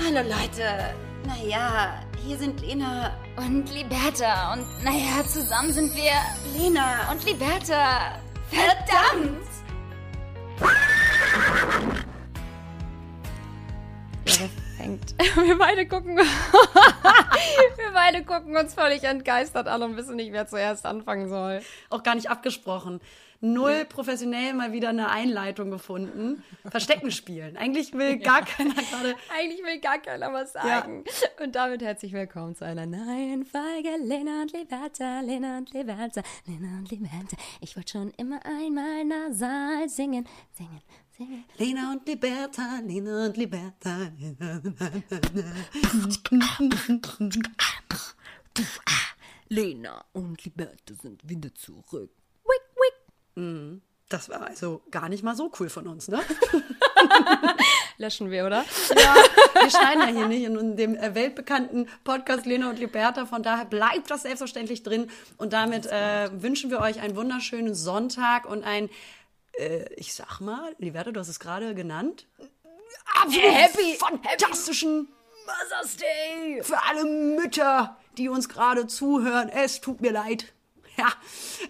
[0.00, 0.94] Hallo Leute.
[1.26, 3.16] Naja, hier sind Lena.
[3.36, 4.52] Und Liberta.
[4.52, 6.12] Und naja, zusammen sind wir
[6.56, 7.10] Lena.
[7.10, 8.20] und Liberta.
[8.48, 9.44] Verdammt!
[14.26, 15.14] Ja, fängt?
[15.36, 16.16] Wir beide gucken.
[17.76, 21.60] wir beide gucken uns völlig entgeistert an und wissen nicht, wer zuerst anfangen soll.
[21.90, 23.00] Auch gar nicht abgesprochen.
[23.40, 26.42] Null professionell mal wieder eine Einleitung gefunden.
[26.68, 27.56] Verstecken spielen.
[27.56, 29.14] Eigentlich will gar keiner gerade.
[29.32, 31.04] Eigentlich will gar keiner was sagen.
[31.40, 36.78] Und damit herzlich willkommen zu einer neuen Folge Lena und Liberta, Lena und Liberta, Lena
[36.78, 37.36] und Liberta.
[37.60, 40.82] Ich wollte schon immer einmal nasal singen, singen,
[41.16, 41.44] singen.
[41.58, 44.10] Lena und Liberta, Lena und Liberta.
[49.48, 52.10] Lena und Liberta sind wieder zurück.
[54.08, 56.20] Das war also gar nicht mal so cool von uns, ne?
[57.98, 58.64] Löschen wir, oder?
[58.96, 59.14] Ja,
[59.60, 63.26] wir schneiden ja hier nicht in dem äh, weltbekannten Podcast Lena und Liberta.
[63.26, 65.10] Von daher bleibt das selbstverständlich drin.
[65.36, 68.88] Und damit äh, wünschen wir euch einen wunderschönen Sonntag und ein,
[69.58, 72.26] äh, ich sag mal, Liberta, du hast es gerade genannt,
[73.22, 75.08] absolut Happy- fantastischen
[75.46, 76.62] Mother's Day!
[76.62, 79.48] für alle Mütter, die uns gerade zuhören.
[79.48, 80.52] Es tut mir leid.
[81.04, 81.12] Ja.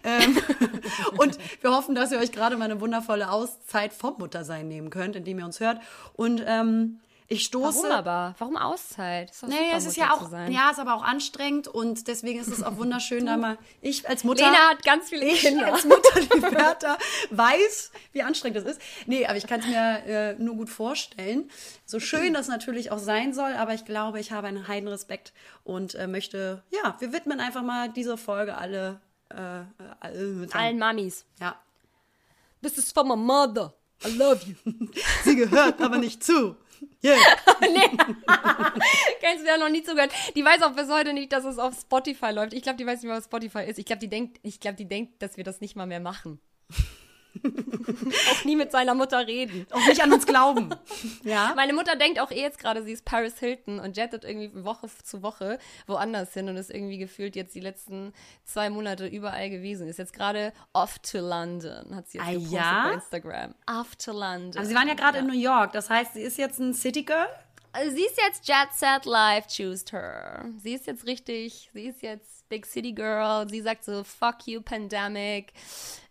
[0.05, 0.39] Ähm,
[1.19, 5.17] und wir hoffen, dass ihr euch gerade mal eine wundervolle Auszeit vom Muttersein nehmen könnt,
[5.17, 5.81] indem ihr uns hört.
[6.15, 7.83] Und ähm, ich stoße.
[7.83, 8.35] Warum aber?
[8.39, 9.31] Warum Auszeit?
[9.31, 12.49] Ist Nee, super, es ist ja auch, ja, ist aber auch anstrengend und deswegen ist
[12.49, 14.47] es auch wunderschön, da mal ich als Mutter.
[14.47, 15.75] Lena hat ganz viele ich Kinder.
[15.75, 16.97] als Mutter, die Bertha,
[17.31, 18.81] weiß, wie anstrengend das ist.
[19.05, 21.51] Nee, aber ich kann es mir äh, nur gut vorstellen.
[21.85, 25.35] So schön das natürlich auch sein soll, aber ich glaube, ich habe einen heiden Respekt
[25.65, 29.65] und äh, möchte, ja, wir widmen einfach mal diese Folge alle, äh,
[30.01, 30.61] alle Müttern.
[30.61, 31.25] Allen Mamis.
[31.41, 31.61] Ja.
[32.63, 33.75] This is for my mother.
[34.05, 34.55] I love you.
[35.25, 36.57] Sie gehört aber nicht zu.
[37.03, 37.17] Yeah.
[39.21, 40.13] Kennst du ja noch nie zugehört.
[40.35, 42.53] Die weiß auch bis heute nicht, dass es auf Spotify läuft.
[42.53, 43.79] Ich glaube, die weiß nicht mehr, was Spotify ist.
[43.79, 46.41] Ich glaube, die denkt, ich glaube, die denkt, dass wir das nicht mal mehr machen.
[47.45, 49.67] Auch nie mit seiner Mutter reden.
[49.71, 50.71] Auch nicht an uns glauben.
[51.23, 51.53] Ja.
[51.57, 54.89] Meine Mutter denkt auch eh jetzt gerade, sie ist Paris Hilton und jettet irgendwie Woche
[55.03, 58.13] zu Woche woanders hin und ist irgendwie gefühlt jetzt die letzten
[58.45, 59.89] zwei Monate überall gewesen.
[59.89, 62.85] Ist jetzt gerade off to London, hat sie jetzt Ah, gepostet ja?
[62.89, 63.55] bei Instagram.
[63.67, 64.57] Off to London.
[64.57, 67.03] Aber sie waren ja gerade in New York, das heißt, sie ist jetzt ein City
[67.05, 67.27] Girl.
[67.73, 70.47] Also sie ist jetzt Jet Set Life, choose her.
[70.63, 73.49] Sie ist jetzt richtig, sie ist jetzt Big City Girl.
[73.49, 75.53] Sie sagt so, fuck you, Pandemic.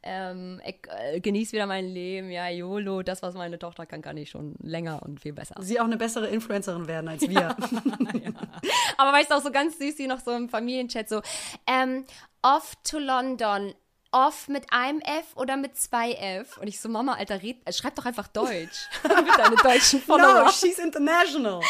[0.03, 2.31] Ähm, ich äh, genieß wieder mein Leben.
[2.31, 5.55] Ja, YOLO, das, was meine Tochter kann, kann ich schon länger und viel besser.
[5.59, 7.49] Sie auch eine bessere Influencerin werden als wir.
[8.97, 11.21] Aber weißt du, auch so ganz süß, die noch so im Familienchat so,
[11.65, 12.05] ähm,
[12.41, 13.73] off to London.
[14.11, 16.57] Off mit einem F oder mit zwei F?
[16.57, 18.87] Und ich so, Mama, Alter, red, äh, schreib doch einfach Deutsch.
[19.03, 20.45] mit deine deutschen Follower.
[20.45, 21.61] no, she's international.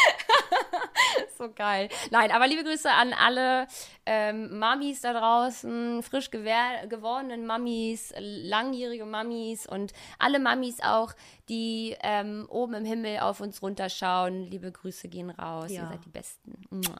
[1.38, 1.88] So geil.
[2.10, 3.68] Nein, aber liebe Grüße an alle
[4.06, 11.12] ähm, Mamis da draußen, frisch gewordenen Mamis, langjährige Mamis und alle Mamis auch,
[11.48, 14.50] die ähm, oben im Himmel auf uns runterschauen.
[14.50, 15.70] Liebe Grüße gehen raus.
[15.70, 15.82] Ja.
[15.82, 16.60] Ihr seid die Besten.
[16.70, 16.96] Mua.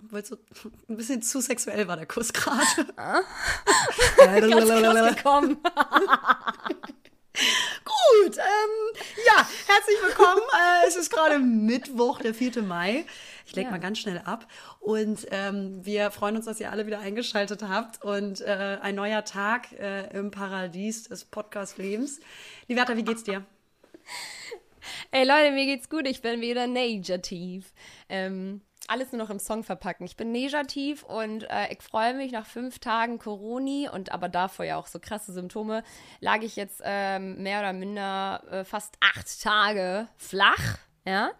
[0.00, 0.36] Du,
[0.88, 2.64] ein bisschen zu sexuell war der Kuss gerade.
[4.16, 5.58] Ganz close gekommen.
[7.34, 10.40] Gut, ähm, ja, herzlich willkommen.
[10.52, 12.62] äh, es ist gerade Mittwoch, der 4.
[12.62, 13.04] Mai.
[13.46, 13.70] Ich leg Ja.
[13.70, 14.46] mal ganz schnell ab.
[14.80, 18.02] Und ähm, wir freuen uns, dass ihr alle wieder eingeschaltet habt.
[18.02, 22.20] Und äh, ein neuer Tag äh, im Paradies des Podcast-Lebens.
[22.66, 23.44] Liberta, wie geht's dir?
[25.12, 26.06] Ey Leute, mir geht's gut.
[26.08, 27.72] Ich bin wieder negativ.
[28.08, 30.04] Ähm, alles nur noch im Song verpacken.
[30.04, 34.64] Ich bin negativ und äh, ich freue mich nach fünf Tagen Coroni und aber davor
[34.64, 35.84] ja auch so krasse Symptome,
[36.20, 41.30] lag ich jetzt ähm, mehr oder minder äh, fast acht Tage flach, ja.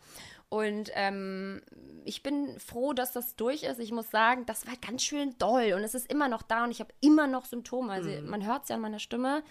[0.48, 1.62] Und ähm,
[2.04, 3.78] ich bin froh, dass das durch ist.
[3.78, 6.70] Ich muss sagen, das war ganz schön doll und es ist immer noch da und
[6.70, 7.92] ich habe immer noch Symptome.
[7.92, 9.42] Also man hört es ja an meiner Stimme.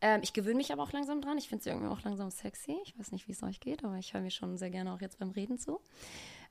[0.00, 1.38] Ähm, ich gewöhne mich aber auch langsam dran.
[1.38, 2.76] Ich finde es irgendwie auch langsam sexy.
[2.84, 5.00] Ich weiß nicht, wie es euch geht, aber ich höre mir schon sehr gerne auch
[5.00, 5.80] jetzt beim Reden zu.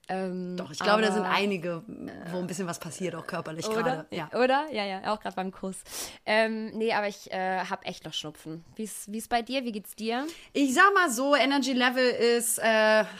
[0.09, 1.83] Ähm, Doch, ich glaube, da sind aber- einige,
[2.31, 4.05] wo ein bisschen was passiert, auch körperlich gerade.
[4.11, 4.27] Ja.
[4.33, 4.65] Oder?
[4.71, 5.77] Ja, ja, auch gerade beim Kuss.
[6.25, 8.65] Ähm, nee, aber ich äh, habe echt noch Schnupfen.
[8.75, 9.63] Wie ist bei dir?
[9.65, 10.25] Wie geht's dir?
[10.53, 12.63] Ich sag mal so, Energy Level ist äh,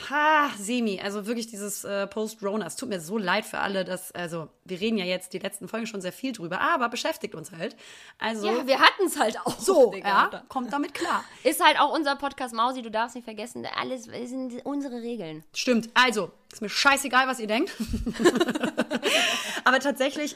[0.09, 0.99] ha, semi.
[0.99, 2.65] Also wirklich dieses äh, Post-Rona.
[2.65, 5.67] Es tut mir so leid für alle, dass, also wir reden ja jetzt die letzten
[5.67, 7.75] Folgen schon sehr viel drüber, aber beschäftigt uns halt.
[8.17, 9.59] Also Ja, wir hatten es halt auch.
[9.59, 11.23] so, Digga, ja, kommt damit klar.
[11.43, 15.43] Ist halt auch unser Podcast Mausi, du darfst nicht vergessen, alles sind unsere Regeln.
[15.53, 15.89] Stimmt.
[15.93, 17.71] Also, Ist mir scheißegal, was ihr denkt.
[19.65, 20.35] Aber tatsächlich,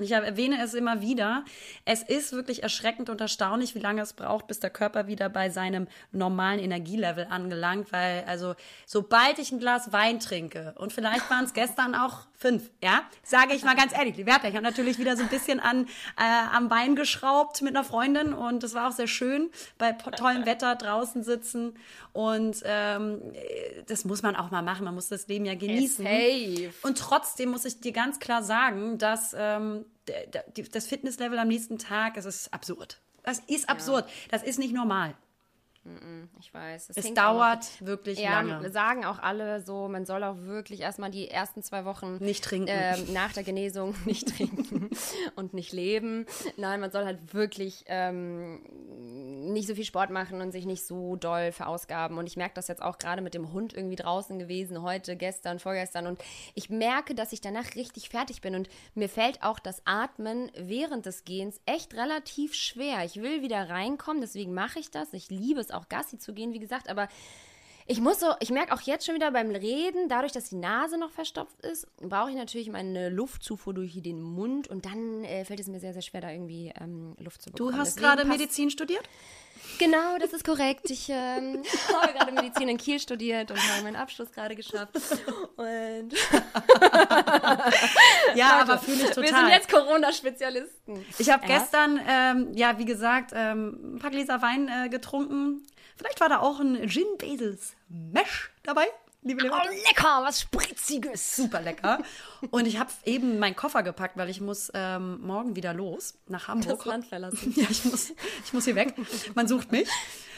[0.00, 1.44] ich erwähne es immer wieder,
[1.84, 5.50] es ist wirklich erschreckend und erstaunlich, wie lange es braucht, bis der Körper wieder bei
[5.50, 7.92] seinem normalen Energielevel angelangt.
[7.92, 8.54] Weil, also,
[8.86, 13.54] sobald ich ein Glas Wein trinke, und vielleicht waren es gestern auch fünf, ja, sage
[13.54, 15.86] ich mal ganz ehrlich, die Werte, ich habe natürlich wieder so ein bisschen an,
[16.18, 19.48] äh, am Wein geschraubt mit einer Freundin und es war auch sehr schön,
[19.78, 21.72] bei tollem Wetter draußen sitzen.
[22.12, 23.22] Und ähm,
[23.86, 24.84] das muss man auch mal machen.
[24.84, 26.04] Man muss das Leben ja genießen.
[26.82, 29.86] Und trotzdem muss ich dir ganz klar sagen, dass ähm,
[30.70, 33.00] das Fitnesslevel am nächsten Tag, es ist absurd.
[33.22, 34.06] Das ist absurd.
[34.06, 34.14] Ja.
[34.32, 35.14] Das ist nicht normal.
[36.40, 36.90] Ich weiß.
[36.90, 38.70] Es, es dauert auch, wirklich ja, lange.
[38.70, 42.68] Sagen auch alle so, man soll auch wirklich erstmal die ersten zwei Wochen nicht trinken.
[42.68, 44.88] Äh, nach der Genesung nicht trinken
[45.36, 46.24] und nicht leben.
[46.56, 48.60] Nein, man soll halt wirklich ähm,
[49.52, 52.18] nicht so viel Sport machen und sich nicht so doll verausgaben.
[52.18, 55.58] Und ich merke das jetzt auch gerade mit dem Hund irgendwie draußen gewesen, heute, gestern,
[55.58, 56.06] vorgestern.
[56.06, 56.18] Und
[56.54, 58.54] ich merke, dass ich danach richtig fertig bin.
[58.54, 63.04] Und mir fällt auch das Atmen während des Gehens echt relativ schwer.
[63.04, 65.12] Ich will wieder reinkommen, deswegen mache ich das.
[65.12, 67.08] Ich liebe es auch Gassi zu gehen, wie gesagt, aber
[67.86, 70.98] ich muss so, ich merke auch jetzt schon wieder beim Reden, dadurch, dass die Nase
[70.98, 75.60] noch verstopft ist, brauche ich natürlich meine Luftzufuhr durch den Mund und dann äh, fällt
[75.60, 77.72] es mir sehr, sehr schwer, da irgendwie ähm, Luft zu bekommen.
[77.72, 79.06] Du hast gerade Medizin studiert?
[79.78, 80.90] Genau, das ist korrekt.
[80.90, 84.94] Ich ähm, habe gerade Medizin in Kiel studiert und habe meinen Abschluss gerade geschafft.
[85.56, 86.12] Und
[88.34, 89.24] ja, aber fühle ich total.
[89.24, 91.04] Wir sind jetzt Corona-Spezialisten.
[91.18, 95.66] Ich habe gestern, ähm, ja, wie gesagt, ähm, ein paar Gläser Wein äh, getrunken.
[95.96, 98.86] Vielleicht war da auch ein Gin Basils Mesh dabei
[99.24, 99.68] liebe Leute.
[99.68, 101.36] Oh, lecker, was Spritziges.
[101.36, 101.98] Super lecker.
[102.50, 106.48] Und ich habe eben meinen Koffer gepackt, weil ich muss ähm, morgen wieder los nach
[106.48, 106.78] Hamburg.
[106.78, 107.52] Das Land verlassen.
[107.64, 108.12] Ja, ich muss,
[108.44, 108.94] ich muss hier weg.
[109.34, 109.88] Man sucht mich.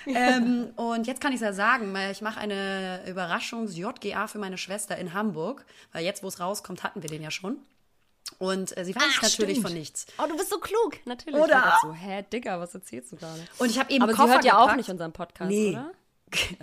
[0.07, 4.59] ähm, und jetzt kann ich es ja sagen, weil ich mache eine Überraschungs-JGA für meine
[4.59, 5.65] Schwester in Hamburg.
[5.93, 7.59] Weil jetzt, wo es rauskommt, hatten wir den ja schon.
[8.39, 9.69] Und äh, sie weiß Ach, natürlich stimmt.
[9.69, 10.07] von nichts.
[10.19, 11.41] Oh, du bist so klug, natürlich.
[11.41, 11.79] Oder?
[11.83, 13.47] So, hä, Digga, was erzählst du gerade?
[13.59, 14.73] Und ich habe eben Aber Koffer sie hört ja gepackt.
[14.73, 15.71] auch nicht unseren Podcast, nee.
[15.71, 15.93] oder?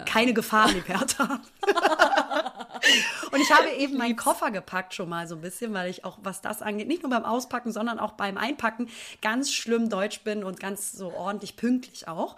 [0.05, 1.39] Keine Gefahr, Liberta.
[3.31, 6.19] und ich habe eben meinen Koffer gepackt schon mal so ein bisschen, weil ich auch,
[6.21, 8.89] was das angeht, nicht nur beim Auspacken, sondern auch beim Einpacken
[9.21, 12.35] ganz schlimm deutsch bin und ganz so ordentlich pünktlich auch.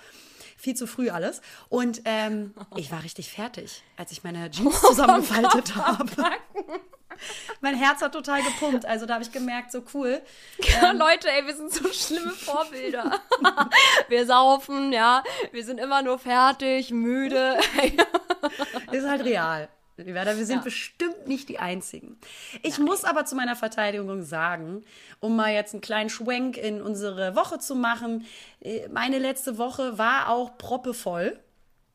[0.56, 1.42] Viel zu früh alles.
[1.68, 6.10] Und ähm, ich war richtig fertig, als ich meine Jeans zusammengefaltet habe.
[7.62, 8.86] Mein Herz hat total gepumpt.
[8.86, 10.22] Also da habe ich gemerkt, so cool.
[10.60, 13.20] Ja, ähm, Leute, ey, wir sind so schlimme Vorbilder.
[14.10, 15.24] wir saufen, ja.
[15.52, 17.58] Wir sind immer nur fertig, müde.
[18.92, 19.70] ist halt real.
[19.98, 20.62] Wir sind ja.
[20.62, 22.20] bestimmt nicht die Einzigen.
[22.64, 22.88] Ich Nein.
[22.88, 24.84] muss aber zu meiner Verteidigung sagen,
[25.22, 28.26] um mal jetzt einen kleinen Schwenk in unsere Woche zu machen,
[28.60, 31.40] äh, meine letzte Woche war auch proppevoll.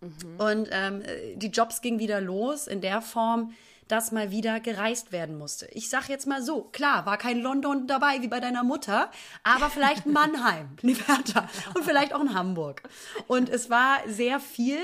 [0.00, 0.40] Mhm.
[0.40, 1.02] Und ähm,
[1.34, 3.52] die Jobs gingen wieder los in der Form,
[3.90, 5.66] dass mal wieder gereist werden musste.
[5.72, 9.10] Ich sag jetzt mal so, klar, war kein London dabei wie bei deiner Mutter,
[9.42, 12.82] aber vielleicht Mannheim, Liberta und vielleicht auch in Hamburg.
[13.26, 14.78] Und es war sehr viel,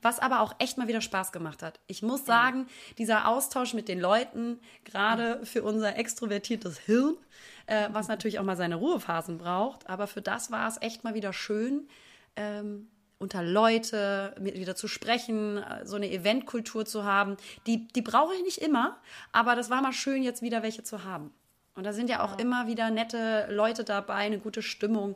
[0.00, 1.80] was aber auch echt mal wieder Spaß gemacht hat.
[1.86, 2.66] Ich muss sagen,
[2.98, 7.16] dieser Austausch mit den Leuten, gerade für unser extrovertiertes Hirn,
[7.66, 11.14] äh, was natürlich auch mal seine Ruhephasen braucht, aber für das war es echt mal
[11.14, 11.88] wieder schön,
[12.36, 12.88] ähm,
[13.22, 17.36] unter Leute wieder zu sprechen, äh, so eine Eventkultur zu haben.
[17.66, 21.04] Die, die brauche ich nicht immer, aber das war mal schön, jetzt wieder welche zu
[21.04, 21.32] haben.
[21.74, 22.38] Und da sind ja auch ja.
[22.38, 25.14] immer wieder nette Leute dabei, eine gute Stimmung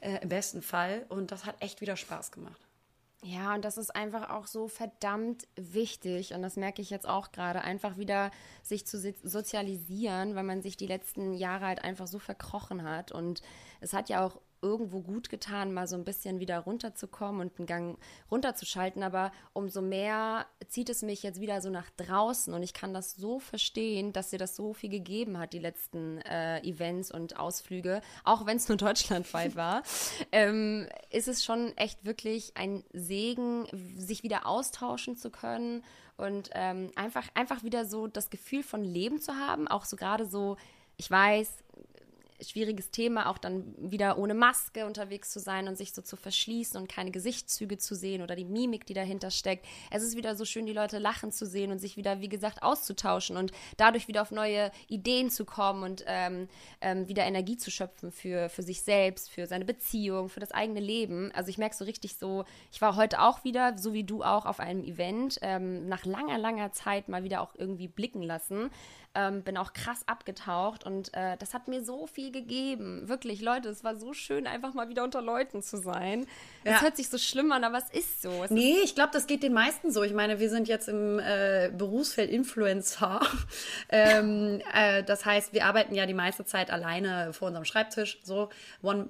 [0.00, 1.04] äh, im besten Fall.
[1.08, 2.60] Und das hat echt wieder Spaß gemacht.
[3.22, 6.34] Ja, und das ist einfach auch so verdammt wichtig.
[6.34, 8.30] Und das merke ich jetzt auch gerade, einfach wieder
[8.62, 13.12] sich zu sozialisieren, weil man sich die letzten Jahre halt einfach so verkrochen hat.
[13.12, 13.40] Und
[13.80, 17.66] es hat ja auch irgendwo gut getan, mal so ein bisschen wieder runterzukommen und einen
[17.66, 17.98] Gang
[18.30, 19.02] runterzuschalten.
[19.02, 23.14] Aber umso mehr zieht es mich jetzt wieder so nach draußen und ich kann das
[23.14, 28.00] so verstehen, dass dir das so viel gegeben hat, die letzten äh, Events und Ausflüge,
[28.24, 29.82] auch wenn es nur deutschlandweit war.
[30.32, 33.66] ähm, ist es schon echt wirklich ein Segen,
[33.96, 35.84] sich wieder austauschen zu können
[36.16, 39.68] und ähm, einfach, einfach wieder so das Gefühl von Leben zu haben.
[39.68, 40.56] Auch so gerade so,
[40.96, 41.63] ich weiß,
[42.50, 46.80] schwieriges Thema, auch dann wieder ohne Maske unterwegs zu sein und sich so zu verschließen
[46.80, 49.66] und keine Gesichtszüge zu sehen oder die Mimik, die dahinter steckt.
[49.90, 52.62] Es ist wieder so schön, die Leute lachen zu sehen und sich wieder, wie gesagt,
[52.62, 56.48] auszutauschen und dadurch wieder auf neue Ideen zu kommen und ähm,
[56.80, 60.80] ähm, wieder Energie zu schöpfen für, für sich selbst, für seine Beziehung, für das eigene
[60.80, 61.32] Leben.
[61.32, 64.46] Also ich merke so richtig so, ich war heute auch wieder, so wie du auch,
[64.46, 68.70] auf einem Event, ähm, nach langer, langer Zeit mal wieder auch irgendwie blicken lassen.
[69.14, 73.08] Ähm, bin auch krass abgetaucht und äh, das hat mir so viel gegeben.
[73.08, 76.26] Wirklich, Leute, es war so schön, einfach mal wieder unter Leuten zu sein.
[76.64, 76.82] Es ja.
[76.82, 78.44] hört sich so schlimm an, aber es ist so.
[78.44, 80.02] Es nee, ich glaube, das geht den meisten so.
[80.02, 83.20] Ich meine, wir sind jetzt im äh, Berufsfeld Influencer.
[83.88, 88.48] ähm, äh, das heißt, wir arbeiten ja die meiste Zeit alleine vor unserem Schreibtisch, so
[88.82, 89.08] One,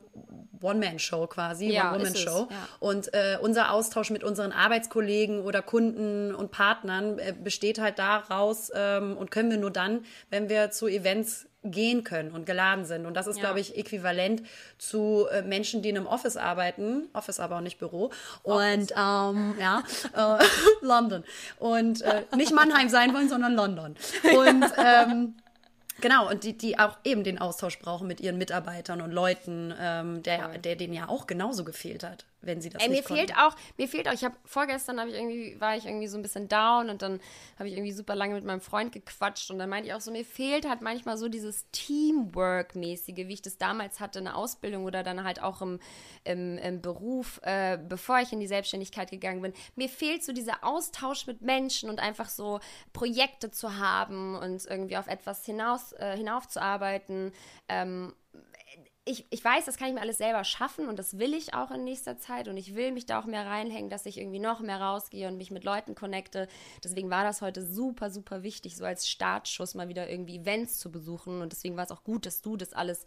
[0.60, 2.48] One-Man-Show quasi, ja, One-Woman-Show.
[2.50, 2.68] Ja.
[2.80, 8.70] Und äh, unser Austausch mit unseren Arbeitskollegen oder Kunden und Partnern äh, besteht halt daraus
[8.74, 9.93] ähm, und können wir nur dann,
[10.30, 13.06] wenn wir zu Events gehen können und geladen sind.
[13.06, 13.44] Und das ist, ja.
[13.44, 14.42] glaube ich, äquivalent
[14.78, 17.08] zu äh, Menschen, die in einem Office arbeiten.
[17.14, 18.10] Office aber auch nicht Büro.
[18.42, 19.82] Und ähm, ja,
[20.14, 20.44] äh,
[20.82, 21.24] London.
[21.58, 23.96] Und äh, nicht Mannheim sein wollen, sondern London.
[24.36, 25.34] Und ähm,
[26.00, 30.24] Genau, und die, die auch eben den Austausch brauchen mit ihren Mitarbeitern und Leuten, ähm,
[30.24, 33.26] der, der denen ja auch genauso gefehlt hat wenn sie das Ey, nicht mir konnten.
[33.26, 36.16] fehlt auch, mir fehlt auch, ich habe vorgestern habe ich irgendwie, war ich irgendwie so
[36.18, 37.20] ein bisschen down und dann
[37.58, 40.10] habe ich irgendwie super lange mit meinem Freund gequatscht und dann meinte ich auch so,
[40.10, 44.84] mir fehlt halt manchmal so dieses Teamwork-mäßige, wie ich das damals hatte in der Ausbildung
[44.84, 45.80] oder dann halt auch im,
[46.24, 49.52] im, im Beruf, äh, bevor ich in die Selbstständigkeit gegangen bin.
[49.76, 52.60] Mir fehlt so dieser Austausch mit Menschen und einfach so
[52.92, 57.32] Projekte zu haben und irgendwie auf etwas hinaus, äh, hinaufzuarbeiten.
[57.68, 58.14] Ähm,
[59.06, 61.70] ich, ich weiß, das kann ich mir alles selber schaffen und das will ich auch
[61.70, 64.60] in nächster Zeit und ich will mich da auch mehr reinhängen, dass ich irgendwie noch
[64.60, 66.48] mehr rausgehe und mich mit Leuten connecte.
[66.82, 70.90] Deswegen war das heute super, super wichtig, so als Startschuss mal wieder irgendwie Events zu
[70.90, 73.04] besuchen und deswegen war es auch gut, dass du das alles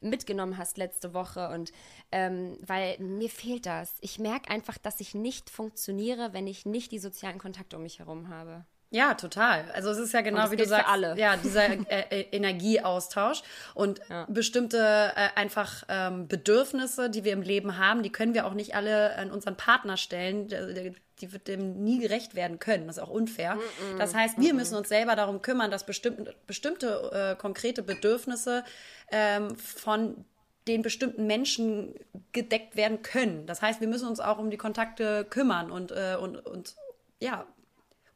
[0.00, 1.72] mitgenommen hast letzte Woche und
[2.12, 3.96] ähm, weil mir fehlt das.
[4.00, 7.98] Ich merke einfach, dass ich nicht funktioniere, wenn ich nicht die sozialen Kontakte um mich
[7.98, 8.64] herum habe.
[8.92, 9.70] Ja, total.
[9.72, 11.16] Also es ist ja genau wie du sagst, alle.
[11.16, 13.42] ja, dieser äh, äh, Energieaustausch
[13.74, 14.26] und ja.
[14.28, 14.78] bestimmte
[15.14, 19.16] äh, einfach ähm, Bedürfnisse, die wir im Leben haben, die können wir auch nicht alle
[19.16, 20.48] an unseren Partner stellen.
[20.48, 22.88] Die, die wird dem nie gerecht werden können.
[22.88, 23.54] Das ist auch unfair.
[23.54, 27.40] Mm -mm, das heißt, wir mm müssen uns selber darum kümmern, dass bestimmte, bestimmte äh,
[27.40, 28.64] konkrete Bedürfnisse
[29.10, 30.24] ähm, von
[30.66, 31.94] den bestimmten Menschen
[32.32, 33.46] gedeckt werden können.
[33.46, 36.74] Das heißt, wir müssen uns auch um die Kontakte kümmern und, äh, und, und
[37.20, 37.46] ja,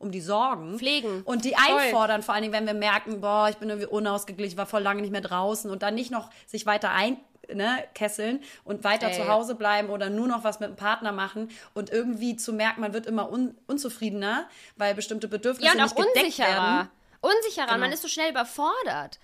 [0.04, 0.78] um die Sorgen.
[0.78, 1.22] Pflegen.
[1.22, 4.66] Und die einfordern, vor allen Dingen, wenn wir merken, boah, ich bin irgendwie unausgeglichen, war
[4.66, 7.16] voll lange nicht mehr draußen und dann nicht noch sich weiter ein
[7.52, 9.14] ne, kesseln und weiter Ey.
[9.14, 12.80] zu Hause bleiben oder nur noch was mit dem Partner machen und irgendwie zu merken,
[12.80, 16.48] man wird immer un unzufriedener, weil bestimmte Bedürfnisse ja, und nicht auch gedeckt unsicherer.
[16.48, 16.90] werden.
[17.20, 17.78] Unsicherer, genau.
[17.78, 19.18] man ist so schnell überfordert.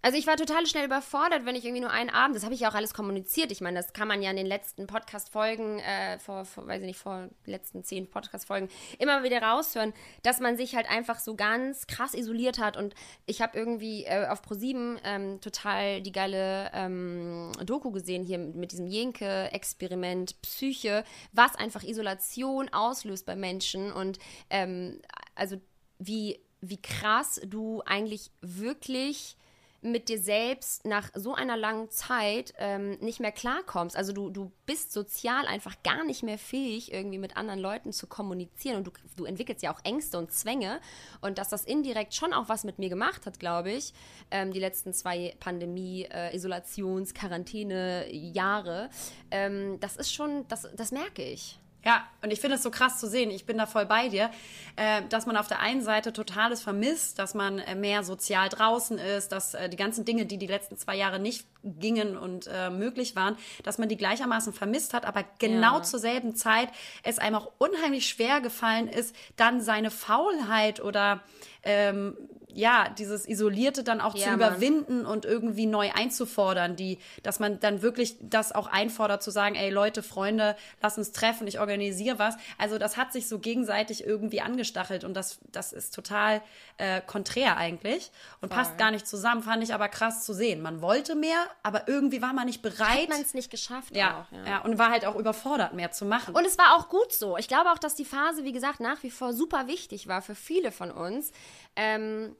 [0.00, 2.60] Also ich war total schnell überfordert, wenn ich irgendwie nur einen Abend, das habe ich
[2.60, 3.50] ja auch alles kommuniziert.
[3.50, 6.86] Ich meine, das kann man ja in den letzten Podcast-Folgen, äh, vor, vor, weiß ich
[6.86, 8.68] nicht, vor letzten zehn Podcast-Folgen
[9.00, 12.76] immer wieder raushören, dass man sich halt einfach so ganz krass isoliert hat.
[12.76, 12.94] Und
[13.26, 18.70] ich habe irgendwie äh, auf ProSieben ähm, total die geile ähm, Doku gesehen hier mit
[18.70, 21.02] diesem Jenke-Experiment Psyche,
[21.32, 25.00] was einfach Isolation auslöst bei Menschen und ähm,
[25.34, 25.56] also
[25.98, 29.36] wie, wie krass du eigentlich wirklich
[29.80, 33.96] mit dir selbst nach so einer langen Zeit ähm, nicht mehr klarkommst.
[33.96, 38.08] Also du, du bist sozial einfach gar nicht mehr fähig, irgendwie mit anderen Leuten zu
[38.08, 40.80] kommunizieren und du, du entwickelst ja auch Ängste und Zwänge
[41.20, 43.92] und dass das indirekt schon auch was mit mir gemacht hat, glaube ich,
[44.32, 48.90] ähm, die letzten zwei Pandemie, äh, Isolations-, Quarantäne-Jahre,
[49.30, 51.58] ähm, das ist schon, das, das merke ich.
[51.88, 54.30] Ja, und ich finde es so krass zu sehen, ich bin da voll bei dir,
[54.76, 58.98] äh, dass man auf der einen Seite totales vermisst, dass man äh, mehr sozial draußen
[58.98, 61.46] ist, dass äh, die ganzen Dinge, die die letzten zwei Jahre nicht
[61.78, 65.82] gingen und äh, möglich waren, dass man die gleichermaßen vermisst hat, aber genau ja.
[65.82, 66.68] zur selben Zeit
[67.02, 71.20] es einem auch unheimlich schwer gefallen ist, dann seine Faulheit oder
[71.62, 72.16] ähm,
[72.52, 75.12] ja, dieses Isolierte dann auch ja, zu überwinden Mann.
[75.12, 79.70] und irgendwie neu einzufordern, die, dass man dann wirklich das auch einfordert, zu sagen, ey
[79.70, 82.36] Leute, Freunde, lass uns treffen, ich organisiere was.
[82.56, 86.42] Also das hat sich so gegenseitig irgendwie angestachelt und das, das ist total
[86.78, 88.10] äh, konträr eigentlich
[88.40, 88.58] und Voll.
[88.58, 90.62] passt gar nicht zusammen, fand ich aber krass zu sehen.
[90.62, 93.02] Man wollte mehr, aber irgendwie war man nicht bereit.
[93.02, 93.94] Hat man es nicht geschafft.
[93.94, 96.34] Ja, auch, ja, ja, und war halt auch überfordert, mehr zu machen.
[96.34, 97.36] Und es war auch gut so.
[97.36, 100.34] Ich glaube auch, dass die Phase, wie gesagt, nach wie vor super wichtig war für
[100.34, 101.32] viele von uns.
[101.76, 102.36] Ähm,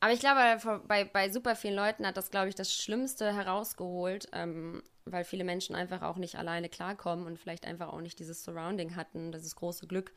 [0.00, 4.28] aber ich glaube, bei, bei super vielen Leuten hat das, glaube ich, das Schlimmste herausgeholt,
[4.32, 8.42] ähm, weil viele Menschen einfach auch nicht alleine klarkommen und vielleicht einfach auch nicht dieses
[8.42, 10.12] Surrounding hatten, dieses große Glück,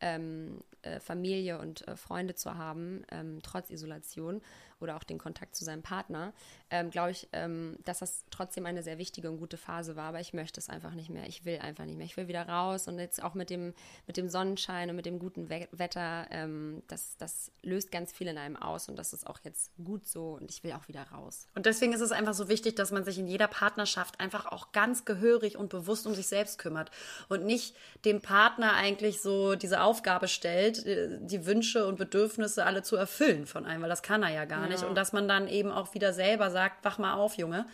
[0.00, 4.42] ähm, äh, Familie und äh, Freunde zu haben, ähm, trotz Isolation
[4.80, 6.32] oder auch den Kontakt zu seinem Partner,
[6.70, 10.08] ähm, glaube ich, ähm, dass das trotzdem eine sehr wichtige und gute Phase war.
[10.08, 11.26] Aber ich möchte es einfach nicht mehr.
[11.26, 12.06] Ich will einfach nicht mehr.
[12.06, 13.74] Ich will wieder raus und jetzt auch mit dem,
[14.06, 18.28] mit dem Sonnenschein und mit dem guten We Wetter, ähm, das, das löst ganz viel
[18.28, 21.02] in einem aus und das ist auch jetzt gut so und ich will auch wieder
[21.02, 21.46] raus.
[21.54, 24.72] Und deswegen ist es einfach so wichtig, dass man sich in jeder Partnerschaft einfach auch
[24.72, 26.90] ganz gehörig und bewusst um sich selbst kümmert
[27.28, 32.82] und nicht dem Partner eigentlich so diese Aufgabe stellt, äh, die Wünsche und Bedürfnisse alle
[32.82, 34.68] zu erfüllen von einem, weil das kann er ja gar ja.
[34.68, 34.84] nicht.
[34.84, 37.66] Und dass man dann eben auch wieder selber sagt, wach mal auf, Junge.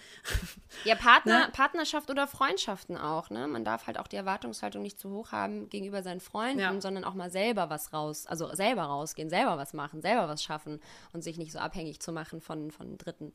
[0.84, 1.52] Ja, Partner, ne?
[1.52, 3.30] Partnerschaft oder Freundschaften auch.
[3.30, 3.46] Ne?
[3.46, 6.80] Man darf halt auch die Erwartungshaltung nicht zu hoch haben gegenüber seinen Freunden, ja.
[6.80, 10.80] sondern auch mal selber was raus, also selber rausgehen, selber was machen, selber was schaffen
[11.12, 13.32] und sich nicht so abhängig zu machen von, von Dritten.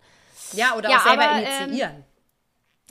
[0.53, 1.95] Ja, oder ja, auch selber aber, initiieren.
[1.95, 2.03] Ähm,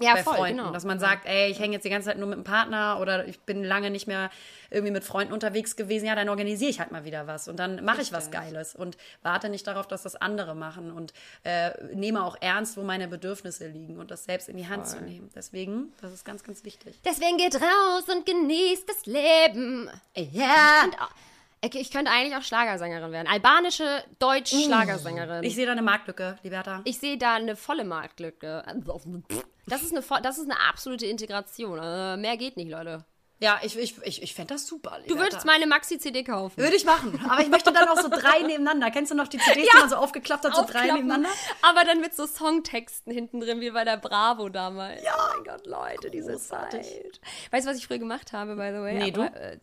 [0.01, 0.59] ja, bei voll, Freunden.
[0.59, 0.73] Genau.
[0.73, 3.27] Dass man sagt, ey, ich hänge jetzt die ganze Zeit nur mit einem Partner oder
[3.27, 4.31] ich bin lange nicht mehr
[4.71, 6.07] irgendwie mit Freunden unterwegs gewesen.
[6.07, 8.97] Ja, dann organisiere ich halt mal wieder was und dann mache ich was Geiles und
[9.23, 11.13] warte nicht darauf, dass das andere machen und
[11.45, 14.99] äh, nehme auch ernst, wo meine Bedürfnisse liegen und das selbst in die Hand voll.
[14.99, 15.31] zu nehmen.
[15.35, 17.01] Deswegen, das ist ganz, ganz wichtig.
[17.05, 19.91] Deswegen geht raus und genießt das Leben.
[20.15, 20.85] Ja.
[20.85, 20.97] Und,
[21.63, 23.27] ich könnte eigentlich auch Schlagersängerin werden.
[23.27, 25.43] Albanische, Deutsch-Schlagersängerin.
[25.43, 26.83] Ich sehe da eine Marktlücke, Liberta.
[26.85, 28.65] Ich sehe da eine volle Marktlücke.
[29.67, 31.79] Das ist eine, das ist eine absolute Integration.
[31.79, 33.05] Äh, mehr geht nicht, Leute.
[33.41, 34.99] Ja, ich, ich, ich, ich fände das super.
[34.99, 35.15] Liberta.
[35.15, 36.57] Du würdest meine Maxi-CD kaufen.
[36.57, 37.21] Würde ich machen.
[37.29, 38.91] Aber ich möchte dann auch so drei nebeneinander.
[38.91, 41.29] Kennst du noch die CDs, ja, die man so aufgeklappt hat, so drei nebeneinander?
[41.63, 45.05] Aber dann mit so Songtexten hinten drin, wie bei der Bravo damals.
[45.05, 45.15] Ja.
[45.17, 46.87] Oh mein Gott, Leute, diese Großartig.
[46.87, 47.21] Zeit.
[47.53, 48.99] Weißt du, was ich früher gemacht habe, by the way?
[48.99, 49.39] Nee, Aber, du?
[49.39, 49.59] Äh,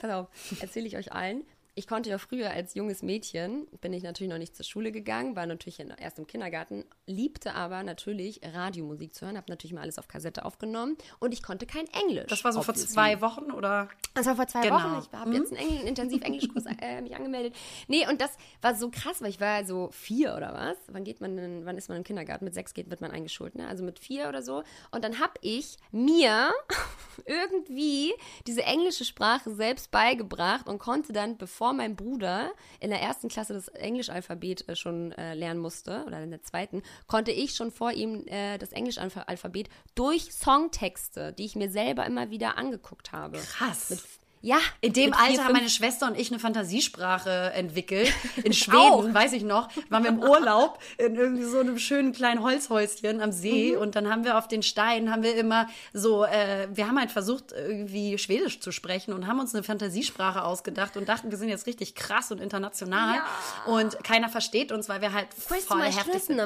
[0.00, 0.28] pass auf,
[0.60, 4.38] erzähle ich euch allen ich konnte ja früher als junges Mädchen, bin ich natürlich noch
[4.38, 9.36] nicht zur Schule gegangen, war natürlich erst im Kindergarten, liebte aber natürlich Radiomusik zu hören,
[9.36, 12.26] habe natürlich mal alles auf Kassette aufgenommen und ich konnte kein Englisch.
[12.28, 13.88] Das war so vor zwei Wochen oder?
[14.14, 14.76] Das war vor zwei genau.
[14.76, 15.02] Wochen.
[15.02, 15.36] Ich habe mhm.
[15.36, 17.54] jetzt einen Engl intensiv Englischkurs äh, mich angemeldet.
[17.88, 20.76] Nee, und das war so krass, weil ich war so vier oder was.
[20.88, 22.44] Wann geht man denn, wann ist man im Kindergarten?
[22.44, 23.68] Mit sechs geht, wird man eingeschult, ne?
[23.68, 24.64] Also mit vier oder so.
[24.90, 26.50] Und dann habe ich mir
[27.26, 28.12] irgendwie
[28.46, 33.28] diese englische Sprache selbst beigebracht und konnte dann, bevor bevor mein Bruder in der ersten
[33.28, 37.70] Klasse das Englischalphabet äh, schon äh, lernen musste, oder in der zweiten, konnte ich schon
[37.70, 43.36] vor ihm äh, das Englischalphabet durch Songtexte, die ich mir selber immer wieder angeguckt habe.
[43.36, 43.90] Krass.
[43.90, 44.00] Mit
[44.42, 44.58] ja.
[44.80, 48.12] In dem Alter vier, haben meine Schwester und ich eine Fantasiesprache entwickelt.
[48.44, 52.42] In Schweden, weiß ich noch, waren wir im Urlaub in irgendwie so einem schönen kleinen
[52.42, 53.82] Holzhäuschen am See mhm.
[53.82, 57.10] und dann haben wir auf den Steinen haben wir immer so, äh, wir haben halt
[57.10, 61.48] versucht irgendwie Schwedisch zu sprechen und haben uns eine Fantasiesprache ausgedacht und dachten, wir sind
[61.48, 63.72] jetzt richtig krass und international ja.
[63.72, 65.58] und keiner versteht uns, weil wir halt voll
[65.96, 66.36] heftig sind.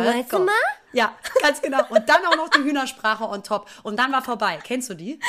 [0.95, 1.83] ja, ganz genau.
[1.89, 3.69] Und dann auch noch die Hühnersprache on top.
[3.83, 4.59] Und dann war vorbei.
[4.63, 5.19] Kennst du die?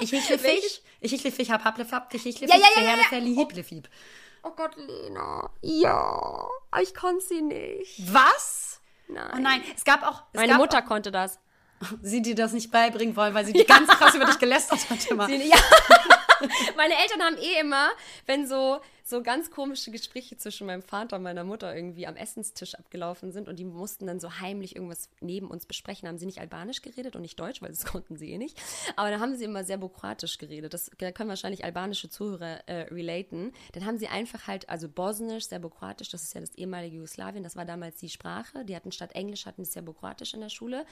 [0.00, 3.04] Ich hichle Fisch, ich hichle Fisch, hab hapleflapp, ich hichle Fisch, ja, ja, ja, ja.
[3.04, 3.88] Ferli, hiplefib.
[4.42, 5.50] Oh Gott, Lena.
[5.62, 6.48] Ja,
[6.80, 8.12] ich konnte sie nicht.
[8.12, 8.80] Was?
[9.08, 9.30] Nein.
[9.34, 10.22] Oh nein, es gab auch.
[10.32, 11.38] Es Meine gab Mutter auch, konnte das.
[12.02, 13.64] Sie dir das nicht beibringen wollen, weil sie ja.
[13.64, 15.26] ganz krass über dich gelästert hat immer.
[15.26, 15.56] Sie, ja.
[16.76, 17.90] Meine Eltern haben eh immer,
[18.26, 22.74] wenn so so ganz komische Gespräche zwischen meinem Vater und meiner Mutter irgendwie am Essenstisch
[22.74, 26.08] abgelaufen sind und die mussten dann so heimlich irgendwas neben uns besprechen.
[26.08, 28.60] Haben sie nicht albanisch geredet und nicht deutsch, weil das konnten sie eh nicht.
[28.96, 30.74] Aber da haben sie immer serbokratisch geredet.
[30.74, 33.52] Das da können wahrscheinlich albanische Zuhörer äh, relaten.
[33.72, 37.56] Dann haben sie einfach halt, also bosnisch, serbokratisch, das ist ja das ehemalige Jugoslawien, das
[37.56, 38.64] war damals die Sprache.
[38.64, 40.84] Die hatten statt Englisch, hatten sie serbokratisch in der Schule.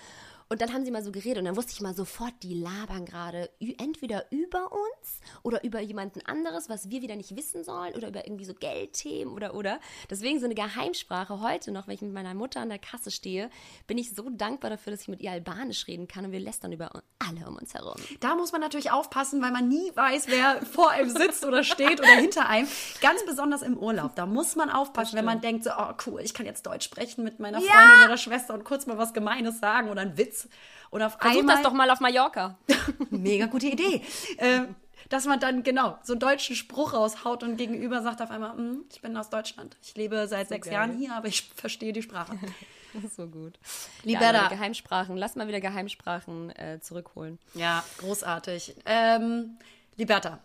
[0.48, 3.04] Und dann haben sie mal so geredet und dann wusste ich mal sofort, die labern
[3.04, 8.05] gerade entweder über uns oder über jemanden anderes, was wir wieder nicht wissen sollen oder
[8.08, 9.80] über irgendwie so Geldthemen oder oder.
[10.10, 13.50] Deswegen so eine Geheimsprache heute noch, wenn ich mit meiner Mutter an der Kasse stehe,
[13.86, 16.72] bin ich so dankbar dafür, dass ich mit ihr Albanisch reden kann und wir lästern
[16.72, 17.96] über alle um uns herum.
[18.20, 22.00] Da muss man natürlich aufpassen, weil man nie weiß, wer vor einem sitzt oder steht
[22.00, 22.68] oder hinter einem.
[23.00, 24.14] Ganz besonders im Urlaub.
[24.16, 27.24] Da muss man aufpassen, wenn man denkt so, oh cool, ich kann jetzt Deutsch sprechen
[27.24, 27.70] mit meiner ja.
[27.70, 30.48] Freundin oder Schwester und kurz mal was Gemeines sagen oder einen Witz.
[30.90, 32.58] Und auf Versuch einmal, das doch mal auf Mallorca.
[33.10, 34.02] Mega gute Idee.
[34.38, 34.62] äh,
[35.08, 38.84] dass man dann genau so einen deutschen Spruch raushaut und gegenüber sagt auf einmal, mm,
[38.92, 39.76] ich bin aus Deutschland.
[39.82, 40.74] Ich lebe seit so sechs geil.
[40.74, 42.38] Jahren hier, aber ich verstehe die Sprache.
[43.16, 43.58] so gut.
[44.02, 44.44] Liberta.
[44.44, 45.16] Ja, Geheimsprachen.
[45.16, 47.38] Lass mal wieder Geheimsprachen äh, zurückholen.
[47.54, 48.74] Ja, großartig.
[48.84, 49.58] Ähm,
[49.96, 50.38] Liberta.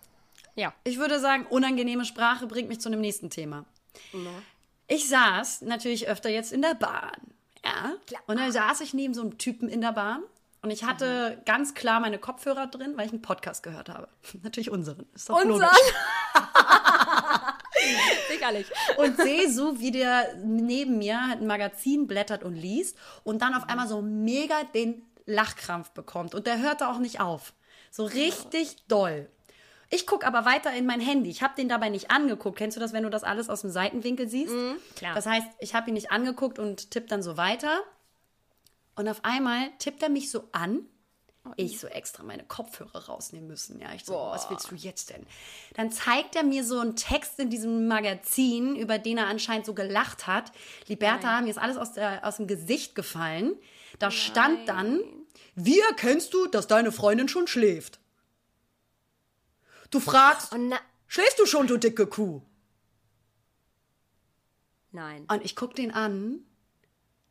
[0.55, 0.73] Ja.
[0.83, 3.65] Ich würde sagen, unangenehme Sprache bringt mich zu einem nächsten Thema.
[4.13, 4.27] Mhm.
[4.87, 7.15] Ich saß natürlich öfter jetzt in der Bahn.
[7.63, 7.95] Ja.
[8.05, 8.21] Klar.
[8.27, 10.23] Und dann saß ich neben so einem Typen in der Bahn
[10.63, 11.45] und ich hatte mhm.
[11.45, 14.07] ganz klar meine Kopfhörer drin, weil ich einen Podcast gehört habe.
[14.43, 15.07] Natürlich unseren.
[15.13, 15.67] Ist doch Unseren?
[18.29, 18.67] Sicherlich.
[18.97, 23.67] Und sehe so, wie der neben mir ein Magazin blättert und liest und dann auf
[23.69, 26.35] einmal so mega den Lachkrampf bekommt.
[26.35, 27.53] Und der hörte auch nicht auf.
[27.89, 29.27] So richtig doll.
[29.89, 31.29] Ich gucke aber weiter in mein Handy.
[31.29, 32.57] Ich habe den dabei nicht angeguckt.
[32.57, 34.53] Kennst du das, wenn du das alles aus dem Seitenwinkel siehst?
[34.53, 35.15] Mhm, klar.
[35.15, 37.81] Das heißt, ich habe ihn nicht angeguckt und tippe dann so weiter.
[38.95, 40.85] Und auf einmal tippt er mich so an.
[41.43, 43.79] Oh, ich so extra meine Kopfhörer rausnehmen müssen.
[43.79, 44.31] Ja, ich so, Boah.
[44.33, 45.25] was willst du jetzt denn?
[45.73, 49.73] Dann zeigt er mir so einen Text in diesem Magazin, über den er anscheinend so
[49.73, 50.51] gelacht hat.
[50.87, 51.45] Liberta, Nein.
[51.45, 53.55] mir ist alles aus, der, aus dem Gesicht gefallen.
[53.97, 54.11] Da Nein.
[54.15, 54.99] stand dann,
[55.55, 57.99] wie erkennst du, dass deine Freundin schon schläft?
[59.89, 60.75] Du fragst, Oh,
[61.07, 62.43] schläfst du schon, du dicke Kuh?
[64.91, 65.25] Nein.
[65.27, 66.45] Und ich guck den an,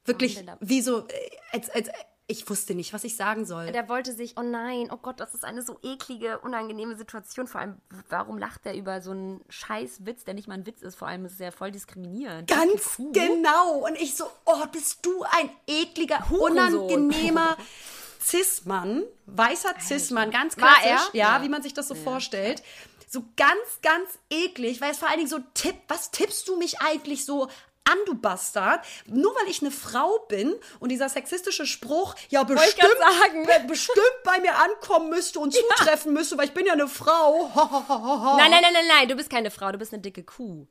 [0.04, 1.88] wirklich wie so, äh, als, als,
[2.26, 3.72] ich wusste nicht, was ich sagen soll.
[3.72, 7.48] Der wollte sich, oh nein, oh Gott, das ist eine so eklige, unangenehme Situation.
[7.48, 10.82] Vor allem, warum lacht er über so einen scheiß Witz, der nicht mal ein Witz
[10.82, 10.94] ist?
[10.94, 12.48] Vor allem ist es ja voll diskriminierend.
[12.48, 13.78] Ganz genau.
[13.78, 17.56] Und ich so, oh, bist du ein ekliger, unangenehmer
[18.20, 21.42] Cis-Mann, weißer Cis-Mann, ganz klassisch, ja, Ja.
[21.42, 22.62] wie man sich das so vorstellt.
[23.08, 26.80] So ganz, ganz eklig, weil es vor allen Dingen so tipp, was tippst du mich
[26.80, 27.48] eigentlich so
[27.90, 28.84] an, du Bastard?
[29.06, 33.46] Nur weil ich eine Frau bin und dieser sexistische Spruch ja bestimmt, sagen.
[33.46, 37.50] be- bestimmt bei mir ankommen müsste und zutreffen müsste, weil ich bin ja eine Frau.
[38.36, 40.66] Nein, nein, nein, nein, nein, du bist keine Frau, du bist eine dicke Kuh.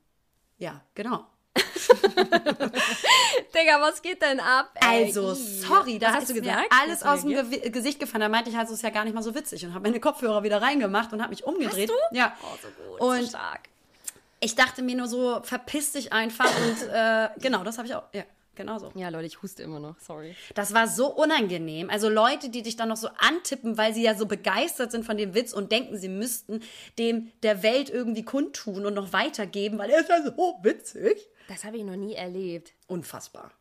[0.58, 1.26] Ja, genau.
[3.54, 4.70] Digga, was geht denn ab?
[4.80, 5.06] ey?
[5.06, 6.72] Also, sorry, da was hast du gesagt?
[6.80, 7.30] alles aus dem?
[7.30, 8.20] Gewi Gesicht gefallen.
[8.22, 10.00] Da meinte ich halt, es ist ja gar nicht mal so witzig und habe meine
[10.00, 11.90] Kopfhörer wieder reingemacht und habe mich umgedreht.
[11.90, 12.16] Hast du?
[12.16, 12.36] Ja.
[12.42, 13.68] Oh, so gut, Und so stark.
[14.40, 18.04] Ich dachte mir nur so, verpiss dich einfach und äh, genau, das habe ich auch.
[18.12, 18.24] Ja,
[18.54, 18.90] genau so.
[18.94, 20.34] Ja, Leute, ich huste immer noch, sorry.
[20.54, 21.90] Das war so unangenehm.
[21.90, 25.16] Also Leute, die dich dann noch so antippen, weil sie ja so begeistert sind von
[25.16, 26.60] dem Witz und denken, sie müssten
[26.98, 31.28] dem der Welt irgendwie kundtun und noch weitergeben, weil er ist ja so witzig.
[31.48, 32.72] Das habe ich noch nie erlebt.
[32.86, 33.52] Unfassbar.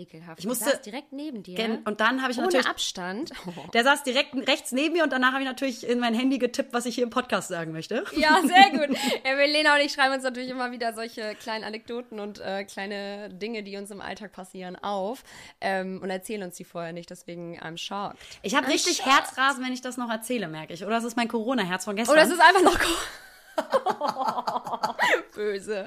[0.00, 0.38] Ekelhaft.
[0.38, 1.56] Ich musste- Der saß direkt neben dir.
[1.56, 3.30] Gen- Und dann habe ich Ohne natürlich Abstand.
[3.74, 6.72] Der saß direkt rechts neben mir und danach habe ich natürlich in mein Handy getippt,
[6.72, 8.04] was ich hier im Podcast sagen möchte.
[8.16, 8.96] Ja, sehr gut.
[9.24, 13.62] Evelina und ich schreiben uns natürlich immer wieder solche kleinen Anekdoten und äh, kleine Dinge,
[13.62, 15.22] die uns im Alltag passieren, auf
[15.60, 17.10] ähm, und erzählen uns die vorher nicht.
[17.10, 18.18] Deswegen I'm shocked.
[18.42, 19.10] Ich habe richtig shocked.
[19.10, 20.84] Herzrasen, wenn ich das noch erzähle, merke ich.
[20.84, 22.12] Oder es ist mein Corona-Herz von gestern.
[22.14, 22.78] Oder es ist einfach noch
[25.34, 25.86] böse.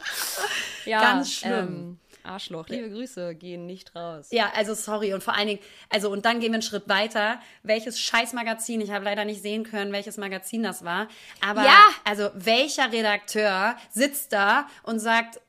[0.86, 1.54] Ja, Ganz schlimm.
[1.54, 2.68] Ähm, Arschloch.
[2.70, 4.28] Liebe Grüße gehen nicht raus.
[4.32, 5.14] ja, also sorry.
[5.14, 5.60] Und vor allen Dingen,
[5.90, 7.40] also und dann gehen wir einen Schritt weiter.
[7.64, 11.08] Welches Scheißmagazin, ich habe leider nicht sehen können, welches Magazin das war.
[11.42, 11.80] Aber Ja.
[12.04, 15.40] also welcher Redakteur sitzt da und sagt,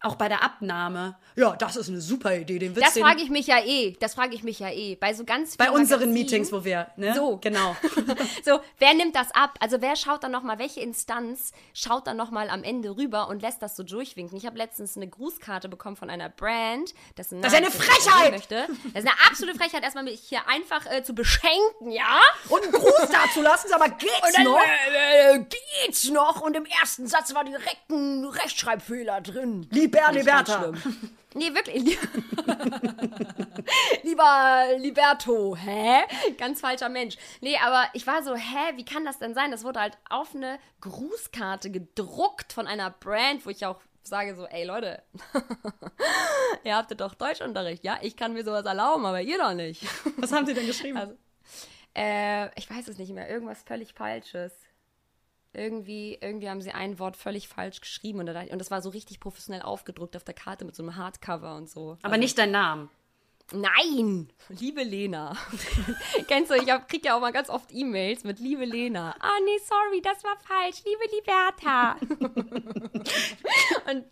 [0.00, 3.30] auch bei der Abnahme, ja, das ist eine super Idee, den Witz Das frage ich
[3.30, 3.96] mich ja eh.
[4.00, 4.96] Das frage ich mich ja eh.
[4.96, 7.14] Bei so ganz bei vielen unseren Magazinen- Meetings, wo wir, ne?
[7.14, 7.38] So.
[7.38, 7.76] Genau.
[8.44, 9.54] So, wer nimmt das ab?
[9.60, 13.60] Also wer schaut dann nochmal, welche Instanz schaut dann nochmal am Ende rüber und lässt
[13.62, 14.36] das so durchwinken?
[14.38, 16.94] Ich habe letztens eine Grußkarte bekommen von einer Brand.
[17.16, 18.30] Das, Das ist eine Frechheit!
[18.32, 18.66] Möchte.
[18.94, 22.20] Das ist eine absolute Frechheit, erstmal mich hier einfach äh, zu beschenken, ja?
[22.48, 24.58] Und einen Gruß dazu lassen, Sie, aber geht's dann noch?
[24.60, 25.44] äh, äh,
[25.84, 29.68] geht's noch und im ersten Satz war direkt ein Rechtschreibfehler drin.
[29.88, 30.72] Liber Liberta.
[31.34, 31.84] Nee, wirklich.
[34.02, 36.00] Lieber Liberto, hä?
[36.38, 37.18] Ganz falscher Mensch.
[37.42, 39.50] Nee, aber ich war so, hä, wie kann das denn sein?
[39.50, 44.46] Das wurde halt auf eine Grußkarte gedruckt von einer Brand, wo ich auch sage so,
[44.46, 45.02] ey Leute,
[46.64, 47.98] ihr habtet doch Deutschunterricht, ja?
[48.00, 49.84] Ich kann mir sowas erlauben, aber ihr doch nicht.
[50.16, 50.98] Was haben Sie denn geschrieben?
[50.98, 51.14] Also,
[51.94, 54.52] äh, ich weiß es nicht mehr, irgendwas völlig Falsches.
[55.52, 58.90] Irgendwie, irgendwie haben sie ein Wort völlig falsch geschrieben und, da, und das war so
[58.90, 61.96] richtig professionell aufgedruckt auf der Karte mit so einem Hardcover und so.
[62.02, 62.90] aber nicht dein Name.
[63.52, 64.28] Nein!
[64.50, 65.36] Liebe Lena.
[66.28, 69.14] Kennst du, ich hab, krieg ja auch mal ganz oft E-Mails mit Liebe Lena.
[69.20, 70.82] Ah, nee, sorry, das war falsch.
[70.84, 71.96] Liebe Liberta.
[73.90, 74.04] und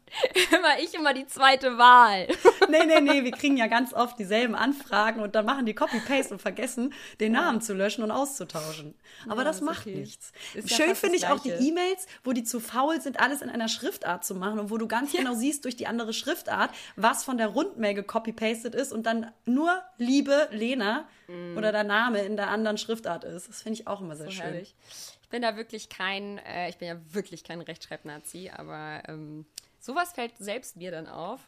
[0.50, 2.28] immer ich immer die zweite Wahl.
[2.68, 6.34] Nee, nee, nee, wir kriegen ja ganz oft dieselben Anfragen und dann machen die Copy-Paste
[6.34, 8.96] und vergessen, den Namen zu löschen und auszutauschen.
[9.28, 10.00] Aber das ist macht okay.
[10.00, 10.32] nichts.
[10.52, 11.50] Ist ja Schön fast finde das ich auch die.
[11.50, 14.88] E-Mails, wo die zu faul sind, alles in einer Schriftart zu machen und wo du
[14.88, 19.25] ganz genau siehst durch die andere Schriftart, was von der Rundmail gecopy-pastet ist und dann
[19.44, 21.08] nur Liebe Lena
[21.56, 23.48] oder der Name in der anderen Schriftart ist.
[23.48, 24.30] Das finde ich auch immer sehr Mm.
[24.30, 24.44] So schön.
[24.44, 24.74] herrlich.
[25.22, 29.44] Ich bin da wirklich kein, äh, ich bin ja wirklich kein Rechtschreibnazi, aber ähm,
[29.80, 31.40] sowas fällt selbst mir dann auf.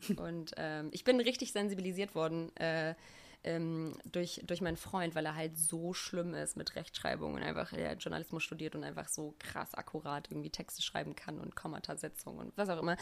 [0.16, 2.94] Und ähm, ich bin richtig sensibilisiert worden äh,
[3.44, 7.70] ähm, durch, durch meinen Freund, weil er halt so schlimm ist mit Rechtschreibung und einfach
[7.72, 12.52] der Journalismus studiert und einfach so krass akkurat irgendwie Texte schreiben kann und Kommatasetzung und
[12.56, 12.96] was auch immer.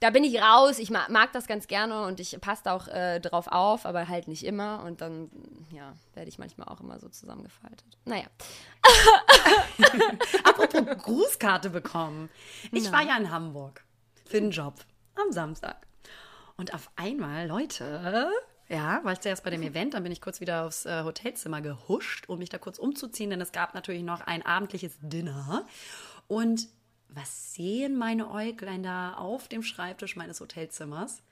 [0.00, 2.88] Da bin ich raus, ich mag, mag das ganz gerne und ich passe da auch
[2.88, 4.82] äh, drauf auf, aber halt nicht immer.
[4.82, 5.30] Und dann,
[5.70, 7.98] ja, werde ich manchmal auch immer so zusammengefaltet.
[8.06, 8.24] Naja.
[10.44, 12.30] Apropos Grußkarte bekommen.
[12.72, 13.84] Ich war ja in Hamburg
[14.24, 14.74] für den Job
[15.16, 15.86] am Samstag.
[16.56, 18.30] Und auf einmal, Leute,
[18.70, 21.60] ja, war ich zuerst bei dem Event, dann bin ich kurz wieder aufs äh, Hotelzimmer
[21.60, 25.66] gehuscht, um mich da kurz umzuziehen, denn es gab natürlich noch ein abendliches Dinner.
[26.28, 26.68] Und
[27.14, 31.22] was sehen meine Äuglein da auf dem Schreibtisch meines Hotelzimmers?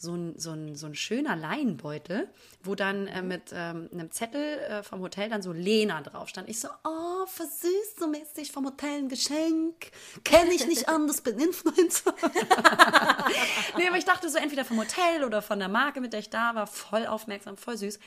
[0.00, 2.28] so ein, so ein, so ein schöner Leinenbeutel,
[2.62, 6.48] wo dann äh, mit ähm, einem Zettel äh, vom Hotel dann so Lena drauf stand.
[6.48, 9.90] Ich so, oh, versüßt so mäßig vom Hotel ein Geschenk.
[10.22, 12.14] Kenne ich nicht anders, bin Influencer.
[13.76, 16.30] nee, aber ich dachte so entweder vom Hotel oder von der Marke, mit der ich
[16.30, 17.98] da war, voll aufmerksam, voll süß.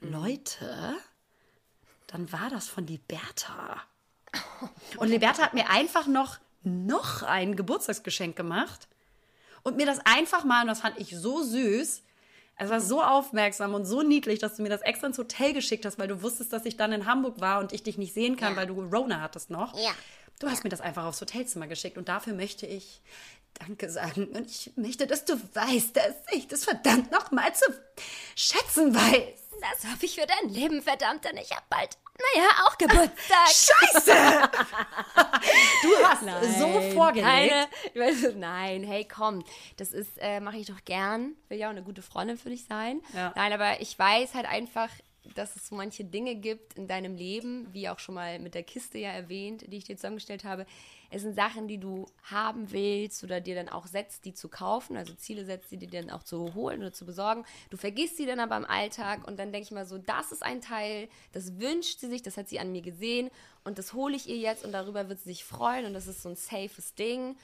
[0.00, 0.96] Leute,
[2.08, 3.82] dann war das von Liberta.
[4.98, 6.36] Und Liberta hat mir einfach noch,
[6.68, 8.88] noch ein Geburtstagsgeschenk gemacht
[9.62, 12.02] und mir das einfach mal, und das fand ich so süß,
[12.60, 15.84] es war so aufmerksam und so niedlich, dass du mir das extra ins Hotel geschickt
[15.86, 18.36] hast, weil du wusstest, dass ich dann in Hamburg war und ich dich nicht sehen
[18.36, 18.56] kann, Ja.
[18.56, 19.78] weil du Rona hattest noch.
[19.78, 19.90] Ja.
[20.40, 23.00] Du hast mir das einfach aufs Hotelzimmer geschickt und dafür möchte ich
[23.66, 24.26] Danke sagen.
[24.26, 27.64] Und ich möchte, dass du weißt, dass ich das verdammt noch mal zu
[28.36, 29.40] schätzen weiß.
[29.60, 33.46] Das hoffe ich für dein Leben, verdammt, denn ich hab bald, naja, auch Geburtstag.
[33.46, 34.12] Scheiße!
[35.82, 37.26] du hast so vorgelegt.
[37.26, 39.44] Keine, ich weiß, nein, hey, komm.
[39.76, 41.34] Das ist, äh, mache ich doch gern.
[41.48, 43.00] Will ja auch eine gute Freundin für dich sein.
[43.14, 43.32] Ja.
[43.36, 44.88] Nein, aber ich weiß halt einfach,
[45.34, 48.62] dass es so manche Dinge gibt in deinem Leben, wie auch schon mal mit der
[48.62, 50.66] Kiste ja erwähnt, die ich dir zusammengestellt habe.
[51.10, 54.96] Es sind Sachen, die du haben willst oder dir dann auch setzt, die zu kaufen,
[54.96, 57.44] also Ziele setzt, die dir dann auch zu holen oder zu besorgen.
[57.70, 60.42] Du vergisst sie dann aber im Alltag und dann denke ich mal so, das ist
[60.42, 63.30] ein Teil, das wünscht sie sich, das hat sie an mir gesehen
[63.64, 66.22] und das hole ich ihr jetzt und darüber wird sie sich freuen und das ist
[66.22, 67.36] so ein safes Ding.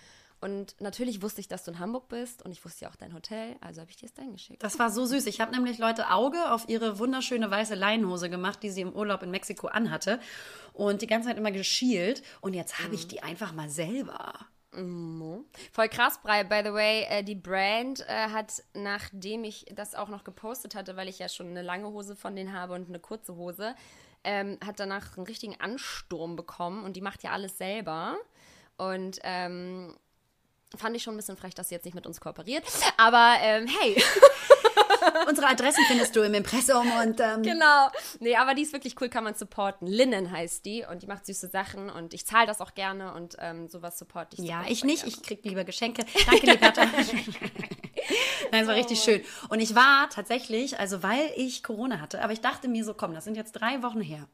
[0.44, 3.14] Und natürlich wusste ich, dass du in Hamburg bist und ich wusste ja auch dein
[3.14, 4.62] Hotel, also habe ich dir es dahin geschickt.
[4.62, 5.24] Das war so süß.
[5.24, 9.22] Ich habe nämlich Leute Auge auf ihre wunderschöne weiße Leinenhose gemacht, die sie im Urlaub
[9.22, 10.20] in Mexiko anhatte.
[10.74, 12.22] Und die ganze Zeit immer geschielt.
[12.42, 14.34] Und jetzt habe ich die einfach mal selber.
[15.72, 16.44] Voll krass, Brei.
[16.44, 20.94] By the way, äh, die Brand äh, hat, nachdem ich das auch noch gepostet hatte,
[20.94, 23.74] weil ich ja schon eine lange Hose von denen habe und eine kurze Hose,
[24.24, 28.18] ähm, hat danach einen richtigen Ansturm bekommen und die macht ja alles selber.
[28.76, 29.96] Und ähm,
[30.76, 32.64] fand ich schon ein bisschen frech, dass sie jetzt nicht mit uns kooperiert.
[32.96, 34.02] Aber ähm, hey,
[35.28, 37.88] Unsere Adressen findest du im Impressum und ähm, genau.
[38.20, 39.86] Nee, aber die ist wirklich cool, kann man supporten.
[39.86, 43.36] Linnen heißt die und die macht süße Sachen und ich zahle das auch gerne und
[43.38, 44.48] ähm, sowas supporte ich.
[44.48, 45.02] Ja, ich nicht.
[45.04, 45.16] gerne.
[45.16, 46.04] Ich krieg lieber Geschenke.
[46.26, 46.86] Danke, Liberta.
[48.52, 49.22] Nein, es war richtig schön.
[49.48, 53.14] Und ich war tatsächlich, also weil ich Corona hatte, aber ich dachte mir so, komm,
[53.14, 54.28] das sind jetzt drei Wochen her.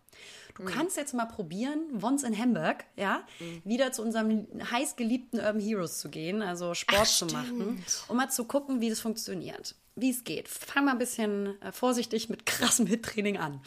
[0.57, 3.23] Du kannst jetzt mal probieren, once in Hamburg, ja,
[3.65, 8.29] wieder zu unserem heiß geliebten Urban Heroes zu gehen, also Sport zu machen, um mal
[8.29, 10.49] zu gucken, wie das funktioniert, wie es geht.
[10.49, 13.63] Fang mal ein bisschen äh, vorsichtig mit krassem Hit-Training an.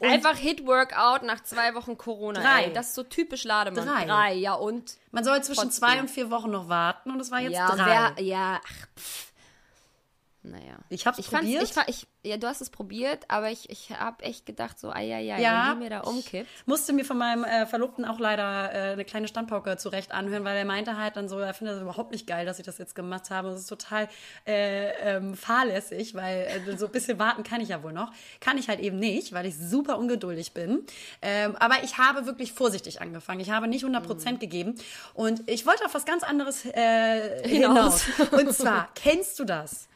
[0.00, 2.40] Und Einfach Hit-Workout nach zwei Wochen Corona.
[2.40, 2.64] Drei.
[2.64, 2.72] Ey.
[2.74, 3.86] Das ist so typisch Lademann.
[3.86, 4.04] Drei.
[4.04, 4.98] Drei, ja und?
[5.12, 5.88] man soll zwischen Trotzdem.
[5.88, 8.12] zwei und vier Wochen noch warten und es war jetzt ja, drei.
[8.16, 9.33] wer, ja, ach, pff.
[10.46, 10.76] Naja.
[10.90, 11.62] Ich hab's ich probiert.
[11.62, 15.10] Ich, ich, ja, du hast es probiert, aber ich, ich habe echt gedacht, so, ai,
[15.14, 15.68] ai, ai, Ja.
[15.70, 16.46] wenn die mir da umkippt.
[16.66, 20.56] musste mir von meinem äh, Verlobten auch leider äh, eine kleine Standpauke zurecht anhören, weil
[20.58, 22.94] er meinte halt dann so, er findet das überhaupt nicht geil, dass ich das jetzt
[22.94, 23.48] gemacht habe.
[23.48, 24.06] Das ist total
[24.46, 28.12] äh, ähm, fahrlässig, weil äh, so ein bisschen warten kann ich ja wohl noch.
[28.40, 30.84] Kann ich halt eben nicht, weil ich super ungeduldig bin.
[31.22, 33.40] Ähm, aber ich habe wirklich vorsichtig angefangen.
[33.40, 34.74] Ich habe nicht 100 Prozent gegeben.
[35.14, 38.04] Und ich wollte auf was ganz anderes äh, hinaus.
[38.04, 38.32] Hinaus.
[38.32, 39.88] Und zwar, kennst du das?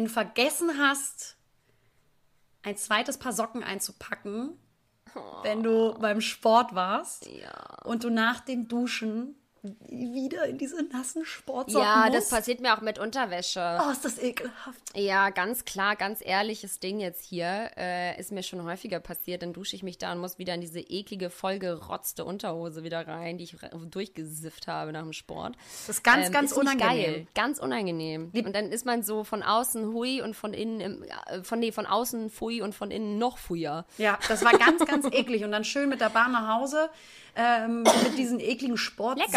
[0.00, 1.36] Wenn du vergessen hast,
[2.62, 4.58] ein zweites Paar Socken einzupacken,
[5.42, 7.52] wenn du beim Sport warst Ja.
[7.84, 12.14] und du nach dem Duschen wieder in diese nassen Sportsocken Ja, musst.
[12.16, 13.78] das passiert mir auch mit Unterwäsche.
[13.86, 14.80] Oh, ist das ekelhaft.
[14.94, 17.70] Ja, ganz klar, ganz ehrliches Ding jetzt hier.
[17.76, 19.42] Äh, ist mir schon häufiger passiert.
[19.42, 23.36] Dann dusche ich mich da und muss wieder in diese eklige, vollgerotzte Unterhose wieder rein,
[23.36, 23.56] die ich
[23.90, 25.56] durchgesifft habe nach dem Sport.
[25.86, 26.88] Das ist ganz, Ähm, ganz ist unangenehm.
[26.88, 27.26] Geil.
[27.34, 28.30] Ganz unangenehm.
[28.34, 31.72] Und dann ist man so von außen hui und von innen, im, ja, von, nee,
[31.72, 33.84] von außen fui und von innen noch fuier.
[33.98, 35.44] Ja, das war ganz, ganz eklig.
[35.44, 36.88] Und dann schön mit der Bahn nach Hause
[37.36, 39.30] ähm, mit diesen ekligen Sportsocken.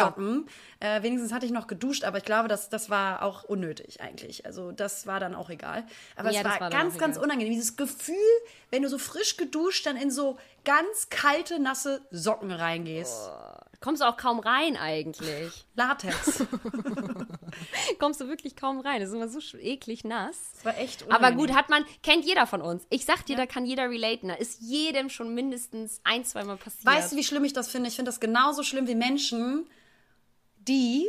[0.79, 4.45] Äh, wenigstens hatte ich noch geduscht, aber ich glaube, das, das war auch unnötig eigentlich.
[4.45, 5.85] Also das war dann auch egal.
[6.15, 7.25] Aber Ja, es war, war ganz, ganz egal.
[7.25, 7.53] unangenehm.
[7.53, 8.15] Dieses Gefühl,
[8.71, 13.29] wenn du so frisch geduscht dann in so ganz kalte, nasse Socken reingehst.
[13.81, 15.65] Kommst du auch kaum rein eigentlich.
[15.75, 16.43] Latex.
[17.99, 19.01] Kommst du wirklich kaum rein.
[19.01, 20.37] Das ist immer so eklig nass.
[20.55, 21.37] Das war echt Aber unangenehm.
[21.47, 22.85] gut, hat man, kennt jeder von uns.
[22.89, 24.29] Ich sag dir, da kann jeder relaten.
[24.29, 26.85] Da ist jedem schon mindestens ein, zweimal passiert.
[26.85, 27.89] Weißt du, wie schlimm ich das finde?
[27.89, 29.67] Ich finde das genauso schlimm wie Menschen,
[30.67, 31.07] die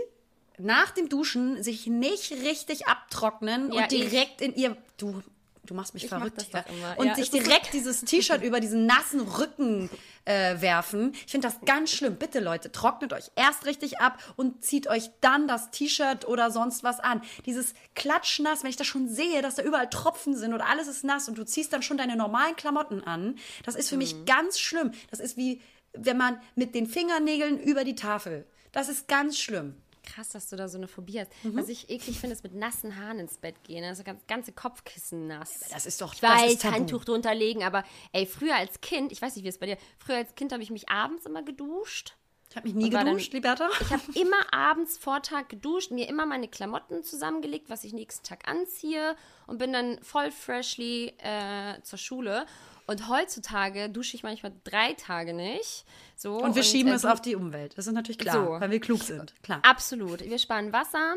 [0.58, 4.76] nach dem Duschen sich nicht richtig abtrocknen Ja, und direkt in ihr.
[4.96, 5.20] Du,
[5.66, 6.96] du machst mich Ich mach verrückt doch immer.
[6.98, 9.90] Und Ja, sich direkt dieses T-Shirt über diesen nassen Rücken
[10.26, 11.12] äh, werfen.
[11.26, 12.14] Ich finde das ganz schlimm.
[12.16, 16.84] Bitte, Leute, trocknet euch erst richtig ab und zieht euch dann das T-Shirt oder sonst
[16.84, 17.20] was an.
[17.46, 21.02] Dieses Klatschnass, wenn ich das schon sehe, dass da überall Tropfen sind oder alles ist
[21.02, 23.98] nass und du ziehst dann schon deine normalen Klamotten an, das ist für Mhm.
[24.02, 24.92] mich ganz schlimm.
[25.10, 25.60] Das ist wie,
[25.94, 28.46] wenn man mit den Fingernägeln über die Tafel.
[28.74, 29.74] Das ist ganz schlimm.
[30.02, 31.30] krass, dass du da so eine Phobie hast.
[31.44, 31.56] Mhm.
[31.56, 33.82] Was ich eklig finde, ist mit nassen Haaren ins Bett gehen.
[33.84, 35.60] Also ganz, ganze Kopfkissen nass.
[35.70, 36.64] Das ist doch Ich das weiß, ist.
[36.64, 39.78] Handtuch drunter legen, aber ey, früher als Kind, ich weiß nicht, wie es bei dir,
[39.98, 42.16] früher als Kind habe ich mich abends immer geduscht.
[42.50, 43.68] Ich habe mich nie war dann- geduscht, Liberta.
[43.80, 48.24] Ich habe immer abends vor Tag geduscht, mir immer meine Klamotten zusammengelegt, was ich nächsten
[48.26, 52.46] Tag anziehe und bin dann voll freshly äh, zur Schule.
[52.86, 55.84] Und heutzutage dusche ich manchmal drei Tage nicht.
[56.16, 57.76] So, Und wir schieben äh, es auf die Umwelt.
[57.78, 58.60] Das ist natürlich klar, So.
[58.60, 59.34] weil wir klug sind.
[59.42, 59.60] Klar.
[59.62, 60.20] Absolut.
[60.20, 61.14] Wir sparen Wasser.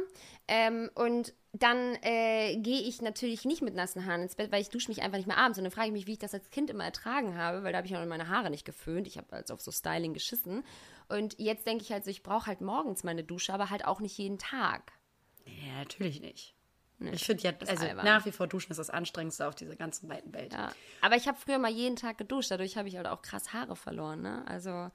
[0.47, 4.69] Ähm, und dann äh, gehe ich natürlich nicht mit nassen Haaren ins Bett, weil ich
[4.69, 5.58] dusche mich einfach nicht mehr abends.
[5.58, 7.80] Und dann frage ich mich, wie ich das als Kind immer ertragen habe, weil da
[7.80, 9.08] habe ich auch meine Haare nicht geföhnt.
[9.08, 10.63] Ich habe also auf so Styling geschissen.
[11.10, 13.99] Und jetzt denke ich halt so, ich brauche halt morgens meine Dusche, aber halt auch
[13.99, 14.93] nicht jeden Tag.
[15.45, 16.53] Ja, natürlich nicht.
[16.99, 18.05] Ich finde ja, also albern.
[18.05, 20.53] nach wie vor Duschen ist das Anstrengendste auf dieser ganzen weiten Welt.
[20.53, 20.71] Ja.
[21.01, 23.75] Aber ich habe früher mal jeden Tag geduscht, dadurch habe ich halt auch krass Haare
[23.75, 24.21] verloren.
[24.21, 24.43] Ne?
[24.47, 24.89] Also,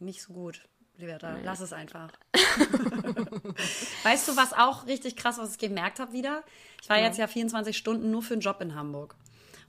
[0.00, 1.38] Nicht so gut, Liberta.
[1.44, 2.10] Lass es einfach.
[4.02, 6.42] weißt du, was auch richtig krass, was ich gemerkt habe wieder?
[6.82, 9.14] Ich war jetzt ja 24 Stunden nur für einen Job in Hamburg.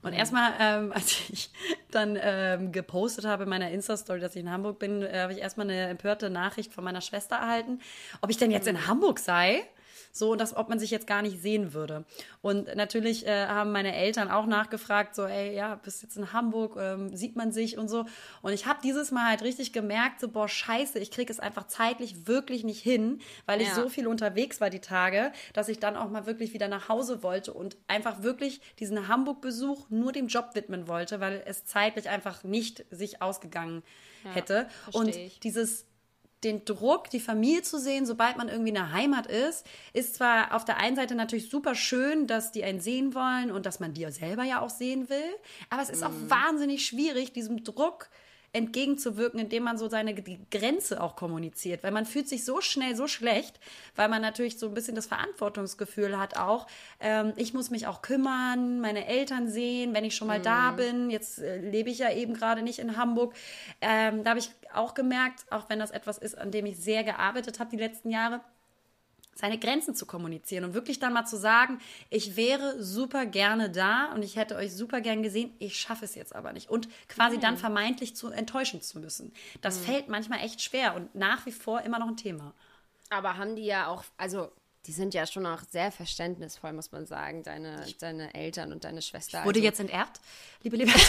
[0.02, 1.50] Und erstmal, ähm, als ich
[1.90, 5.38] dann ähm, gepostet habe in meiner Insta-Story, dass ich in Hamburg bin, äh, habe ich
[5.38, 7.80] erstmal eine empörte Nachricht von meiner Schwester erhalten,
[8.20, 9.64] ob ich denn jetzt in Hamburg sei.
[10.12, 12.04] So, und das, ob man sich jetzt gar nicht sehen würde.
[12.42, 16.76] Und natürlich äh, haben meine Eltern auch nachgefragt, so, ey, ja, bist jetzt in Hamburg,
[16.78, 18.04] ähm, sieht man sich und so.
[18.42, 21.66] Und ich habe dieses Mal halt richtig gemerkt, so, boah, scheiße, ich kriege es einfach
[21.66, 23.74] zeitlich wirklich nicht hin, weil ich Ja.
[23.74, 27.22] so viel unterwegs war die Tage, dass ich dann auch mal wirklich wieder nach Hause
[27.22, 32.44] wollte und einfach wirklich diesen Hamburg-Besuch nur dem Job widmen wollte, weil es zeitlich einfach
[32.44, 33.82] nicht sich ausgegangen
[34.24, 34.68] hätte.
[34.92, 35.40] Und ich.
[35.40, 35.86] dieses
[36.44, 40.54] den Druck, die Familie zu sehen, sobald man irgendwie in der Heimat ist, ist zwar
[40.54, 43.94] auf der einen Seite natürlich super schön, dass die einen sehen wollen und dass man
[43.94, 45.34] die selber ja auch sehen will,
[45.70, 48.08] aber es ist auch wahnsinnig schwierig, diesem Druck
[48.54, 53.06] entgegenzuwirken, indem man so seine Grenze auch kommuniziert, weil man fühlt sich so schnell so
[53.06, 53.58] schlecht,
[53.96, 56.66] weil man natürlich so ein bisschen das Verantwortungsgefühl hat auch,
[57.00, 61.08] ähm, ich muss mich auch kümmern, meine Eltern sehen, wenn ich schon mal da bin,
[61.08, 63.34] jetzt äh, lebe ich ja eben gerade nicht in Hamburg,
[63.80, 67.04] ähm, da habe ich auch gemerkt, auch wenn das etwas ist, an dem ich sehr
[67.04, 68.42] gearbeitet habe die letzten Jahre,
[69.34, 71.78] seine Grenzen zu kommunizieren und wirklich dann mal zu sagen,
[72.10, 76.14] ich wäre super gerne da und ich hätte euch super gern gesehen, ich schaffe es
[76.14, 76.68] jetzt aber nicht.
[76.70, 79.32] Und quasi dann vermeintlich zu enttäuschen zu müssen.
[79.60, 82.54] Das fällt manchmal echt schwer und nach wie vor immer noch ein Thema.
[83.10, 84.50] aber haben die ja auch, also
[84.86, 89.00] die sind ja schon auch sehr verständnisvoll, muss man sagen, deine, deine Eltern und deine
[89.00, 89.44] Schwester.
[89.44, 90.20] Wurde also, jetzt enterbt,
[90.62, 90.92] liebe liebe.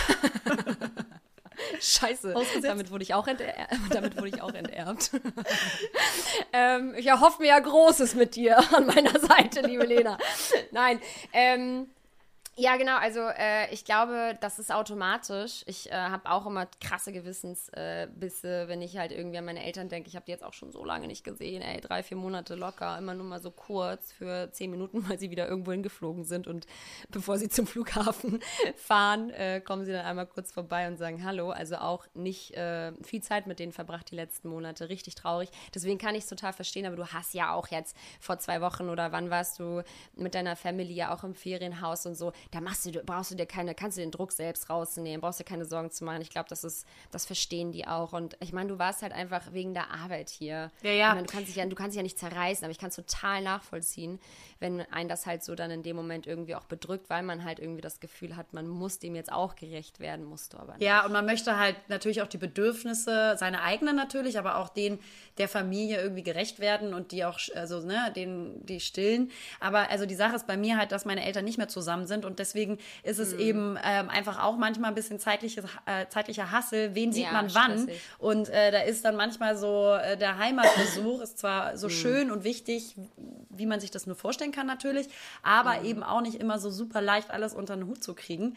[1.80, 2.66] Scheiße, Ausgesetzt?
[2.66, 3.46] damit wurde ich auch, enter
[3.90, 5.12] damit wurde ich auch enterbt.
[6.54, 10.18] ähm, ich erhoffe mir ja Großes mit dir an meiner Seite, liebe Lena.
[10.72, 11.00] Nein,
[11.32, 11.88] ähm,
[12.56, 12.98] ja, genau.
[12.98, 15.64] Also äh, ich glaube, das ist automatisch.
[15.66, 19.90] Ich äh, habe auch immer krasse Gewissensbisse, äh, wenn ich halt irgendwie an meine Eltern
[19.90, 20.08] denke.
[20.08, 21.64] Ich habe die jetzt auch schon so lange nicht gesehen.
[21.64, 25.32] Ey, drei, vier Monate locker, immer nur mal so kurz für zehn Minuten, weil sie
[25.32, 26.46] wieder irgendwo hingeflogen sind.
[26.46, 26.68] Und
[27.10, 28.40] bevor sie zum Flughafen
[28.76, 31.50] fahren, äh, kommen sie dann einmal kurz vorbei und sagen Hallo.
[31.50, 34.90] Also auch nicht äh, viel Zeit mit denen verbracht die letzten Monate.
[34.90, 35.50] Richtig traurig.
[35.74, 36.86] Deswegen kann ich es total verstehen.
[36.86, 39.82] Aber du hast ja auch jetzt vor zwei Wochen oder wann warst du
[40.16, 43.46] mit deiner Family ja auch im Ferienhaus und so da machst du, brauchst du dir
[43.46, 46.22] keine, kannst du den Druck selbst rausnehmen, brauchst dir keine Sorgen zu machen.
[46.22, 48.14] Ich glaube, das ist, das verstehen die auch.
[48.14, 50.72] Und ich meine, du warst halt einfach wegen der Arbeit hier.
[50.82, 51.08] Ja, ja.
[51.10, 52.90] Ich meine, du kannst dich ja, du kannst dich ja nicht zerreißen, aber ich kann
[52.90, 54.20] es total nachvollziehen,
[54.60, 57.60] wenn ein das halt so dann in dem Moment irgendwie auch bedrückt, weil man halt
[57.60, 60.84] irgendwie das Gefühl hat, man muss dem jetzt auch gerecht werden, musst du aber nicht.
[60.84, 65.00] Ja, und man möchte halt natürlich auch die Bedürfnisse, seine eigenen natürlich, aber auch denen
[65.38, 69.32] der Familie irgendwie gerecht werden und die auch, also, ne, den, die stillen.
[69.60, 72.26] Aber also die Sache ist bei mir halt, dass meine Eltern nicht mehr zusammen sind
[72.26, 73.24] und deswegen ist Mhm.
[73.24, 76.96] es eben ähm, einfach auch manchmal ein bisschen zeitliches, äh, zeitlicher Hassel.
[76.96, 77.80] Wen sieht Ja, man wann?
[77.84, 78.02] stressig.
[78.18, 81.78] Und äh, da ist dann manchmal so, äh, der Heimatbesuch ist zwar Mhm.
[81.78, 82.96] so schön und wichtig,
[83.50, 85.08] wie man sich das nur vorstellen kann natürlich,
[85.44, 85.86] aber Mhm.
[85.86, 88.56] eben auch nicht immer so super leicht alles unter den Hut zu kriegen.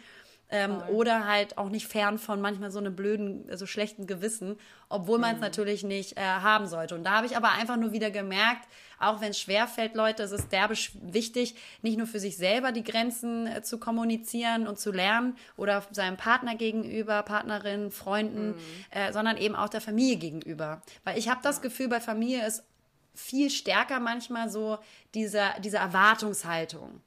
[0.48, 4.56] Ähm, oder halt auch nicht fern von manchmal so einem blöden, so schlechten Gewissen,
[4.88, 6.94] obwohl man es natürlich nicht äh, haben sollte.
[6.94, 10.22] Und da habe ich aber einfach nur wieder gemerkt, auch wenn es schwer fällt, Leute,
[10.22, 14.78] es ist derbe wichtig, nicht nur für sich selber die Grenzen äh, zu kommunizieren und
[14.78, 18.54] zu lernen oder seinem Partner gegenüber, Partnerin, Freunden,
[18.90, 20.80] äh, sondern eben auch der Familie gegenüber.
[21.04, 22.64] Weil ich habe das Gefühl, bei Familie ist
[23.14, 24.78] viel stärker manchmal so
[25.14, 27.00] dieser, diese Erwartungshaltung.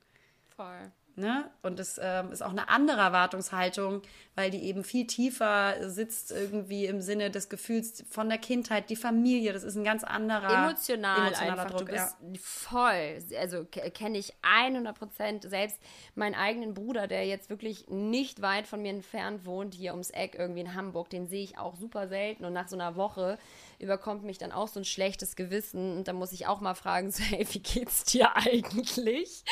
[0.56, 0.92] Voll.
[1.16, 1.50] Ne?
[1.62, 4.02] Und es ähm, ist auch eine andere Erwartungshaltung,
[4.36, 8.96] weil die eben viel tiefer sitzt, irgendwie im Sinne des Gefühls von der Kindheit, die
[8.96, 11.72] Familie, das ist ein ganz anderer emotional emotionaler einfach.
[11.72, 11.80] Druck.
[11.80, 12.40] du bist ja.
[12.42, 13.20] voll.
[13.40, 15.44] Also ke- kenne ich 100 Prozent.
[15.44, 15.80] Selbst
[16.16, 20.36] meinen eigenen Bruder, der jetzt wirklich nicht weit von mir entfernt wohnt, hier ums Eck
[20.38, 22.46] irgendwie in Hamburg, den sehe ich auch super selten.
[22.46, 23.38] Und nach so einer Woche
[23.80, 27.12] überkommt mich dann auch so ein schlechtes Gewissen und dann muss ich auch mal fragen,
[27.12, 29.44] so, hey, wie geht's dir eigentlich?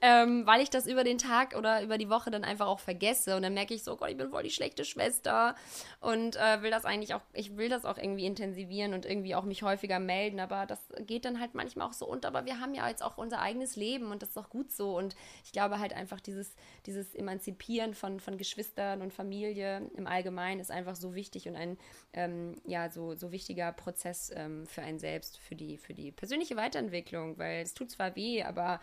[0.00, 3.36] ähm, weil ich das über den Tag oder über die Woche dann einfach auch vergesse
[3.36, 5.54] und dann merke ich so, oh Gott, ich bin voll die schlechte Schwester
[6.00, 9.44] und äh, will das eigentlich auch, ich will das auch irgendwie intensivieren und irgendwie auch
[9.44, 12.74] mich häufiger melden, aber das geht dann halt manchmal auch so unter, aber wir haben
[12.74, 15.14] ja jetzt auch unser eigenes Leben und das ist auch gut so und
[15.44, 16.54] ich glaube halt einfach dieses,
[16.86, 21.76] dieses Emanzipieren von, von Geschwistern und Familie im Allgemeinen ist einfach so wichtig und ein,
[22.14, 26.56] ähm, ja, so, so wichtiger Prozess ähm, für einen selbst, für die, für die persönliche
[26.56, 28.80] Weiterentwicklung, weil es tut zwar weh, aber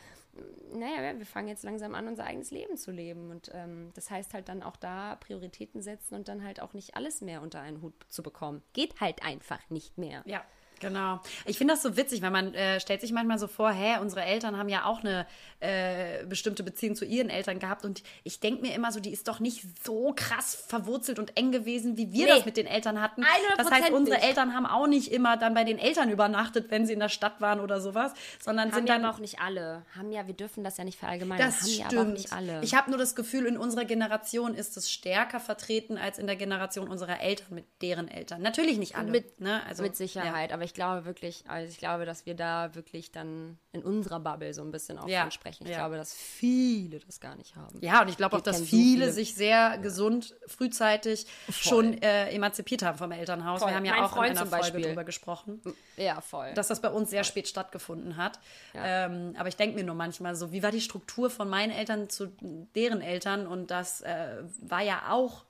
[0.73, 3.31] naja, wir fangen jetzt langsam an, unser eigenes Leben zu leben.
[3.31, 6.95] Und ähm, das heißt halt dann auch da Prioritäten setzen und dann halt auch nicht
[6.95, 8.61] alles mehr unter einen Hut zu bekommen.
[8.73, 10.23] Geht halt einfach nicht mehr.
[10.25, 10.43] Ja.
[10.81, 11.21] Genau.
[11.45, 14.23] Ich finde das so witzig, weil man äh, stellt sich manchmal so vor, hä, unsere
[14.23, 15.25] Eltern haben ja auch eine
[15.59, 19.27] äh, bestimmte Beziehung zu ihren Eltern gehabt und ich denke mir immer so, die ist
[19.27, 22.31] doch nicht so krass verwurzelt und eng gewesen, wie wir nee.
[22.31, 23.23] das mit den Eltern hatten.
[23.57, 24.27] Das heißt, unsere nicht.
[24.27, 27.39] Eltern haben auch nicht immer dann bei den Eltern übernachtet, wenn sie in der Stadt
[27.41, 29.83] waren oder sowas, sondern haben sind ja dann auch nicht alle.
[29.95, 31.45] Haben ja, wir dürfen das ja nicht verallgemeinern.
[31.45, 31.91] Das haben stimmt.
[31.91, 32.61] ja auch nicht alle.
[32.63, 36.35] Ich habe nur das Gefühl, in unserer Generation ist es stärker vertreten als in der
[36.35, 38.41] Generation unserer Eltern mit deren Eltern.
[38.41, 39.11] Natürlich nicht alle.
[39.11, 39.61] Mit, ne?
[39.67, 40.55] also, mit Sicherheit, ja.
[40.55, 44.53] aber ich glaube wirklich, also ich glaube, dass wir da wirklich dann in unserer Bubble
[44.53, 45.29] so ein bisschen auch ja.
[45.31, 45.65] sprechen.
[45.65, 45.77] Ich ja.
[45.77, 47.79] glaube, dass viele das gar nicht haben.
[47.81, 51.53] Ja, und ich glaube auch, dass viele, sich sehr gesund frühzeitig voll.
[51.55, 53.59] schon äh, emanzipiert haben vom Elternhaus.
[53.59, 53.69] Voll.
[53.69, 54.81] Wir haben ja mein auch Freund in einer Folge Beispiel.
[54.81, 55.61] drüber gesprochen.
[55.97, 56.53] Ja, voll.
[56.53, 57.31] Dass das bei uns sehr voll.
[57.31, 58.39] spät stattgefunden hat.
[58.73, 59.05] Ja.
[59.05, 62.09] Ähm, aber ich denke mir nur manchmal so, wie war die Struktur von meinen Eltern
[62.09, 62.27] zu
[62.75, 63.47] deren Eltern?
[63.47, 65.45] Und das äh, war ja auch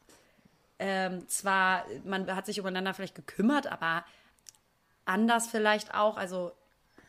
[0.81, 4.03] ähm, zwar, man hat sich übereinander vielleicht gekümmert, aber
[5.05, 6.51] anders vielleicht auch, also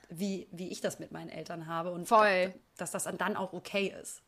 [0.08, 2.52] wie, wie ich das mit meinen Eltern habe und Voll.
[2.76, 4.22] dass das dann auch okay ist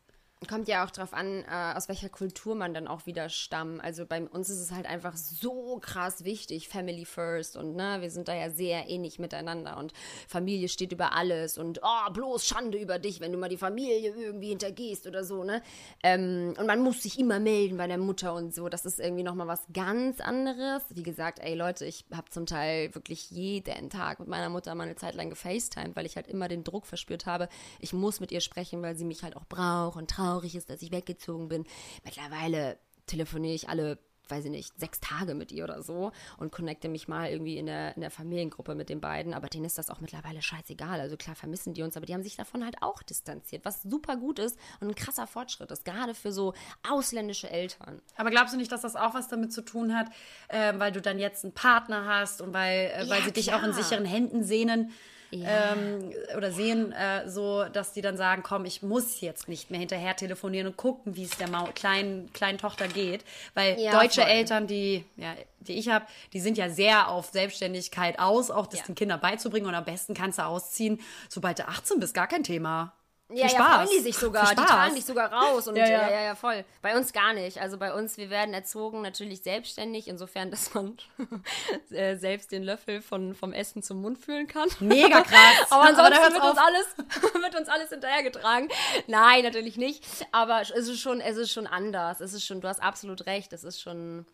[0.47, 3.83] kommt ja auch darauf an, äh, aus welcher Kultur man dann auch wieder stammt.
[3.83, 8.09] Also bei uns ist es halt einfach so krass wichtig, Family First und ne, wir
[8.09, 9.93] sind da ja sehr ähnlich miteinander und
[10.27, 14.13] Familie steht über alles und oh, bloß Schande über dich, wenn du mal die Familie
[14.15, 15.61] irgendwie hintergehst oder so, ne?
[16.03, 18.69] Ähm, und man muss sich immer melden bei der Mutter und so.
[18.69, 20.83] Das ist irgendwie nochmal was ganz anderes.
[20.89, 24.83] Wie gesagt, ey Leute, ich habe zum Teil wirklich jeden Tag mit meiner Mutter mal
[24.83, 28.31] eine Zeit lang gefacetimed, weil ich halt immer den Druck verspürt habe, ich muss mit
[28.31, 31.47] ihr sprechen, weil sie mich halt auch braucht und traurig traurig ist, dass ich weggezogen
[31.47, 31.65] bin.
[32.03, 32.77] Mittlerweile
[33.07, 37.07] telefoniere ich alle weiß ich nicht, sechs Tage mit ihr oder so und connecte mich
[37.07, 39.35] mal irgendwie in der, in der Familiengruppe mit den beiden.
[39.35, 40.99] Aber denen ist das auch mittlerweile scheißegal.
[40.99, 44.17] Also klar vermissen die uns, aber die haben sich davon halt auch distanziert, was super
[44.17, 46.55] gut ist und ein krasser Fortschritt ist, gerade für so
[46.89, 48.01] ausländische Eltern.
[48.17, 50.07] Aber glaubst du nicht, dass das auch was damit zu tun hat,
[50.47, 53.53] äh, weil du dann jetzt einen Partner hast und weil, äh, weil ja, sie dich
[53.53, 54.91] auch in sicheren Händen sehnen?
[55.31, 55.73] Ja.
[55.73, 59.79] ähm, oder sehen, äh, so, dass die dann sagen, komm, ich muss jetzt nicht mehr
[59.79, 63.23] hinterher telefonieren und gucken, wie es der Mau kleinen, kleinen Tochter geht.
[63.53, 64.29] Weil ja, deutsche voll.
[64.29, 68.83] Eltern, die, ja, die ich habe, die sind ja sehr auf Selbstständigkeit aus, auch das
[68.83, 69.67] den Kindern beizubringen.
[69.67, 70.99] Und am besten kannst du ausziehen,
[71.29, 72.93] sobald du 18 bist, gar kein Thema.
[73.29, 74.49] Ja, ja, freuen die sich sogar.
[74.49, 75.67] Die teilen dich sogar raus.
[75.67, 76.09] Und ja ja.
[76.09, 76.63] ja, ja, voll.
[76.83, 77.59] Bei uns gar nicht.
[77.59, 80.95] Also bei uns, wir werden erzogen natürlich selbstständig, insofern, dass man
[81.89, 84.69] äh, selbst den Löffel von, vom Essen zum Mund fühlen kann.
[84.79, 85.71] Mega krass.
[85.71, 88.69] Aber ansonsten Aber wird, uns alles, wird uns alles hinterhergetragen.
[89.07, 90.05] Nein, natürlich nicht.
[90.31, 92.21] Aber es ist schon, es ist schon anders.
[92.21, 93.53] Es ist schon, du hast absolut recht.
[93.53, 94.27] Es ist schon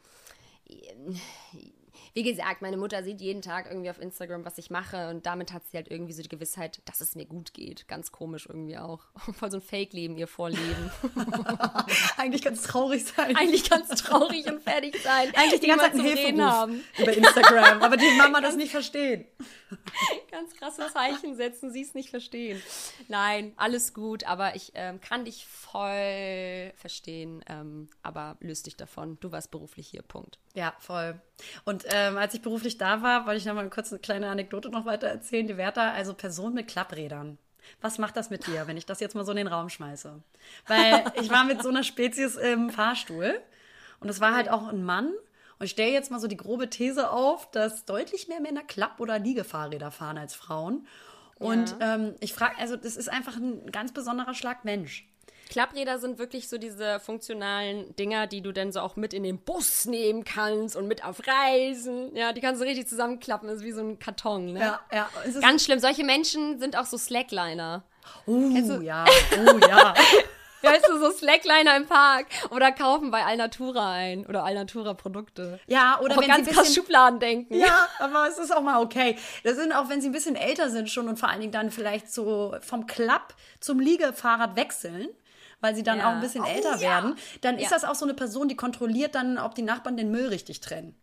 [2.14, 5.54] wie gesagt, meine Mutter sieht jeden Tag irgendwie auf Instagram, was ich mache und damit
[5.54, 7.88] hat sie halt irgendwie so die Gewissheit, dass es mir gut geht.
[7.88, 9.00] Ganz komisch irgendwie auch.
[9.34, 10.92] Voll so ein Fake-Leben ihr vorleben.
[12.18, 13.36] Eigentlich ganz traurig sein.
[13.36, 15.32] Eigentlich ganz traurig und fertig sein.
[15.36, 16.84] Eigentlich die ganze Zeit Hilferuf haben.
[16.98, 19.26] über Instagram, aber die Mama das nicht verstehen.
[20.30, 22.62] Ganz krasse Zeichen setzen, sie es nicht verstehen.
[23.08, 29.18] Nein, alles gut, aber ich ähm, kann dich voll verstehen, ähm, aber löst dich davon.
[29.22, 30.40] Du warst beruflich hier, Punkt.
[30.54, 31.22] Ja, voll.
[31.66, 34.70] Und ähm, als ich beruflich da war, wollte ich noch mal kurz eine kleine Anekdote
[34.70, 35.48] noch weiter erzählen.
[35.48, 37.38] Die Werther, also Person mit Klapprädern.
[37.80, 40.22] Was macht das mit dir, wenn ich das jetzt mal so in den Raum schmeiße?
[40.68, 43.40] Weil ich war mit so einer Spezies im Fahrstuhl
[44.00, 45.14] und es war halt auch ein Mann
[45.62, 49.00] und ich stelle jetzt mal so die grobe These auf, dass deutlich mehr Männer Klapp-
[49.00, 50.88] oder Liegefahrräder fahren als Frauen.
[51.36, 51.96] Und ja.
[51.96, 55.08] ähm, ich frage, also das ist einfach ein ganz besonderer Schlag Mensch.
[55.52, 59.38] Klappräder sind wirklich so diese funktionalen Dinger, die du dann so auch mit in den
[59.38, 62.16] Bus nehmen kannst und mit auf Reisen.
[62.16, 63.50] Ja, die kannst du richtig zusammenklappen.
[63.50, 64.60] Das ist wie so ein Karton, ne?
[64.60, 65.10] Ja, ja.
[65.42, 65.80] Ganz schlimm.
[65.80, 67.84] Solche Menschen sind auch so Slackliner.
[68.26, 68.50] Oh,
[68.82, 69.04] ja.
[69.46, 69.94] Oh, ja.
[70.62, 75.60] weißt du, so Slackliner im Park oder kaufen bei Alnatura ein oder Alnatura Produkte.
[75.68, 77.56] Ja, oder auch wenn ganz sie krass Schubladen denken.
[77.56, 79.18] Ja, aber es ist auch mal okay.
[79.44, 81.72] Das sind auch, wenn sie ein bisschen älter sind schon und vor allen Dingen dann
[81.72, 85.10] vielleicht so vom Klapp zum Liegefahrrad wechseln
[85.62, 86.10] weil sie dann ja.
[86.10, 86.82] auch ein bisschen oh, älter ja.
[86.82, 90.12] werden, dann ist das auch so eine Person, die kontrolliert dann, ob die Nachbarn den
[90.12, 90.96] Müll richtig trennen.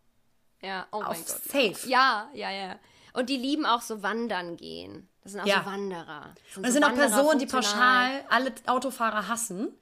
[0.61, 1.29] Ja, oh Auf mein Gott.
[1.29, 1.89] safe.
[1.89, 2.77] Ja, ja, ja.
[3.15, 5.09] Und die lieben auch so wandern gehen.
[5.23, 5.63] Das sind auch Ja.
[5.65, 6.35] so Wanderer.
[6.35, 9.73] Das Und es so sind auch Personen, die pauschal alle Autofahrer hassen.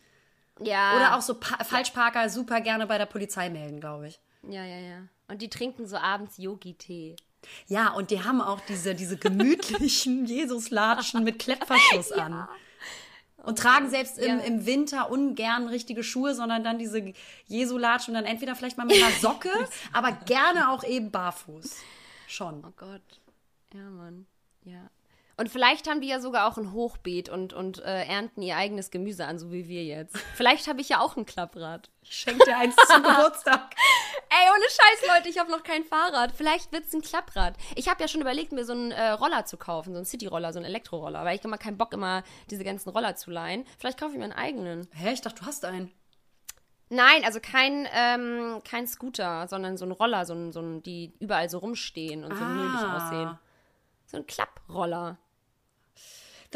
[0.60, 0.96] Ja.
[0.96, 4.20] Oder auch so pa Falschparker super gerne bei der Polizei melden, glaube ich.
[4.42, 4.98] Ja, ja, ja.
[5.28, 7.16] Und die trinken so abends Yogi-Tee.
[7.66, 12.48] Ja, und die haben auch diese, diese gemütlichen Jesuslatschen mit Klettverschluss an.
[13.46, 14.44] Und tragen selbst im, Ja.
[14.44, 17.12] im Winter ungern richtige Schuhe, sondern dann diese
[17.46, 19.50] Jesulatschen und dann entweder vielleicht mal mit einer Socke,
[19.92, 21.76] aber gerne auch eben barfuß.
[22.26, 22.64] Schon.
[22.66, 23.02] Oh Gott.
[23.72, 24.26] Ja, Mann.
[24.64, 24.90] Ja.
[25.38, 28.90] Und vielleicht haben die ja sogar auch ein Hochbeet und, und äh, ernten ihr eigenes
[28.90, 30.16] Gemüse an, so wie wir jetzt.
[30.34, 31.90] Vielleicht habe ich ja auch ein Klapprad.
[32.02, 33.74] Ich schenke dir eins zum Geburtstag.
[34.38, 36.32] Ey, ohne Scheiß, Leute, ich habe noch kein Fahrrad.
[36.32, 37.54] Vielleicht wird's ein Klapprad.
[37.74, 40.52] Ich habe ja schon überlegt, mir so einen äh, Roller zu kaufen, so einen City-Roller,
[40.52, 43.64] so einen Elektroroller, weil ich immer keinen Bock immer diese ganzen Roller zu leihen.
[43.78, 44.88] Vielleicht kaufe ich mir einen eigenen.
[44.92, 45.90] Hä, ich dachte, du hast einen.
[46.90, 51.14] Nein, also kein, ähm, kein Scooter, sondern so ein Roller, so ein, so ein, die
[51.18, 52.96] überall so rumstehen und so Ah.
[52.96, 53.38] aussehen.
[54.06, 55.18] So ein Klapproller.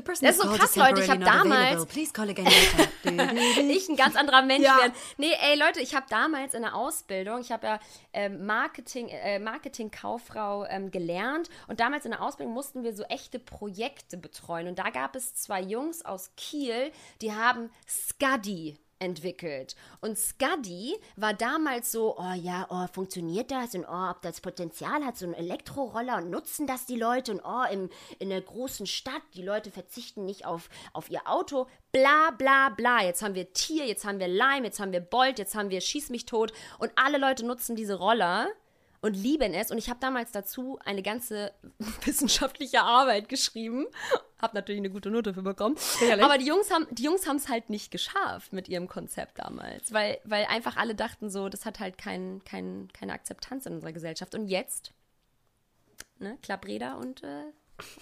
[0.05, 1.83] Das ist so krass, Leute, ich temporarily hab not damals-
[3.71, 4.79] ich ein ganz anderer Mensch Ja.
[4.79, 4.93] werden.
[5.17, 7.81] Nee, ey Leute, ich habe damals in der Ausbildung, ich habe ja
[8.13, 11.49] ähm, Marketing, äh, Marketingkauffrau ähm, gelernt.
[11.69, 14.69] Und damals in der Ausbildung mussten wir so echte Projekte betreuen.
[14.69, 16.93] Und da gab es zwei Jungs aus Kiel,
[17.23, 19.75] die haben Scuddy entwickelt.
[20.01, 23.75] Und Scuddy war damals so, oh ja, oh, funktioniert das?
[23.75, 27.33] Und oh, ob das Potenzial hat, so ein Elektroroller und nutzen das die Leute?
[27.33, 31.67] Und oh, im, in der großen Stadt, die Leute verzichten nicht auf, auf ihr Auto.
[31.93, 33.03] Bla, bla, bla.
[33.03, 35.81] Jetzt haben wir Tier, jetzt haben wir Lime, jetzt haben wir Bolt, jetzt haben wir
[35.81, 36.53] Schieß mich tot.
[36.79, 38.49] Und alle Leute nutzen diese Roller
[39.03, 39.71] und lieben es.
[39.71, 41.53] Und ich habe damals dazu eine ganze
[42.05, 43.87] wissenschaftliche Arbeit geschrieben.
[44.41, 45.77] Habe natürlich eine gute Note für bekommen.
[45.77, 46.25] Sicherlich.
[46.25, 49.93] Aber die Jungs haben die Jungs haben es halt nicht geschafft mit ihrem Konzept damals,
[49.93, 53.93] weil, weil einfach alle dachten so, das hat halt kein, kein, keine Akzeptanz in unserer
[53.93, 54.35] Gesellschaft.
[54.35, 54.93] Und jetzt,
[56.19, 57.45] ne, Klappräder und äh,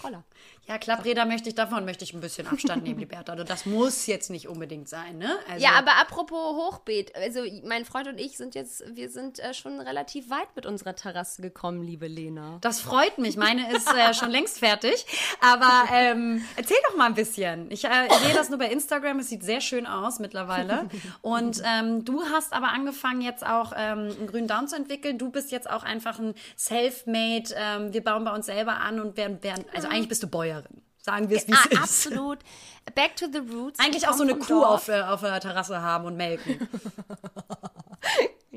[0.03, 0.23] Roller.
[0.67, 3.31] Ja, Klappräder möchte ich, davon möchte ich ein bisschen Abstand nehmen, Liberta.
[3.31, 5.35] Also das muss jetzt nicht unbedingt sein, ne?
[5.49, 9.55] Also, Ja, aber apropos Hochbeet, also mein Freund und ich sind jetzt, wir sind äh,
[9.55, 12.59] schon relativ weit mit unserer Terrasse gekommen, liebe Lena.
[12.61, 13.35] Das freut mich.
[13.35, 15.07] Meine ist äh, schon längst fertig.
[15.41, 17.71] Aber ähm, erzähl doch mal ein bisschen.
[17.71, 19.19] Ich äh, sehe das nur bei Instagram.
[19.19, 20.87] Es sieht sehr schön aus mittlerweile.
[21.21, 25.17] Und ähm, du hast aber angefangen, jetzt auch ähm, einen grünen Daumen zu entwickeln.
[25.17, 27.55] Du bist jetzt auch einfach ein Selfmade.
[27.55, 30.81] Ähm, wir bauen bei uns selber an und werden, werden also eigentlich bist du Bäuerin.
[31.01, 31.81] Sagen wir es, wie es Ah, ist.
[31.81, 32.39] absolut.
[32.95, 33.79] Back to the roots.
[33.79, 34.89] Eigentlich Ich auch so eine Kuh Dorf.
[34.89, 36.67] auf, auf der Terrasse haben und melken.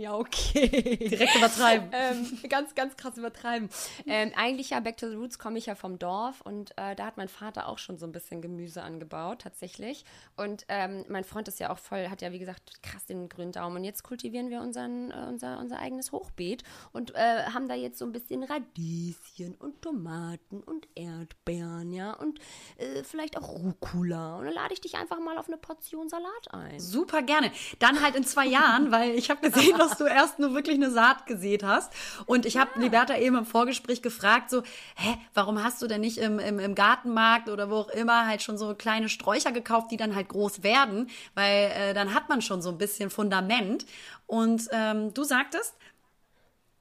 [0.02, 0.96] Ja, okay.
[0.96, 1.90] Direkt übertreiben.
[1.92, 3.68] ähm, ganz, ganz krass übertreiben.
[4.06, 7.06] Ähm, eigentlich ja, Back to the Roots komme ich ja vom Dorf und äh, da
[7.06, 10.04] hat mein Vater auch schon so ein bisschen Gemüse angebaut, tatsächlich.
[10.36, 13.52] Und ähm, mein Freund ist ja auch voll, hat ja wie gesagt krass den grünen
[13.52, 13.76] Daumen.
[13.76, 17.98] Und jetzt kultivieren wir unseren, äh, unser, unser eigenes Hochbeet und äh, haben da jetzt
[17.98, 22.40] so ein bisschen Radieschen und Tomaten und Erdbeeren, ja, und
[22.78, 24.21] äh, vielleicht auch Rucola.
[24.38, 26.78] Und dann lade ich dich einfach mal auf eine Portion Salat ein.
[26.80, 27.50] Super gerne.
[27.78, 30.90] Dann halt in zwei Jahren, weil ich habe gesehen, dass du erst nur wirklich eine
[30.90, 31.92] Saat gesät hast.
[32.26, 34.62] Und ich habe Liberta eben im Vorgespräch gefragt, so,
[34.96, 38.42] hä, warum hast du denn nicht im, im, im Gartenmarkt oder wo auch immer halt
[38.42, 41.10] schon so kleine Sträucher gekauft, die dann halt groß werden?
[41.34, 43.86] Weil äh, dann hat man schon so ein bisschen Fundament.
[44.26, 45.74] Und ähm, du sagtest,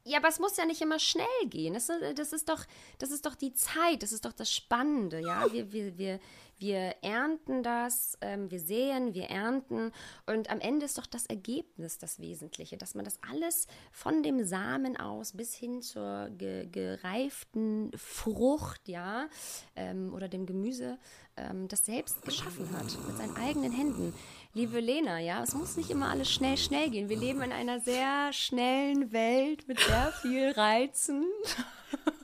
[0.03, 1.73] Ja, aber es muss ja nicht immer schnell gehen.
[1.75, 2.65] Das, ist- das, ist, doch,
[2.97, 5.45] das ist doch die Zeit, das ist doch das Spannende, ja.
[5.51, 6.19] Wir, wir, wir,
[6.61, 9.91] wir ernten das, ähm, wir säen, wir ernten
[10.27, 14.45] und am Ende ist doch das Ergebnis das Wesentliche, dass man das alles von dem
[14.45, 19.27] Samen aus bis hin zur ge gereiften Frucht, ja,
[19.75, 20.99] ähm, oder dem Gemüse,
[21.35, 24.13] ähm, das selbst geschaffen hat, mit seinen eigenen Händen.
[24.53, 27.09] Liebe Lena, ja, es muss nicht immer alles schnell, schnell gehen.
[27.09, 31.25] Wir leben in einer sehr schnellen Welt mit sehr viel Reizen.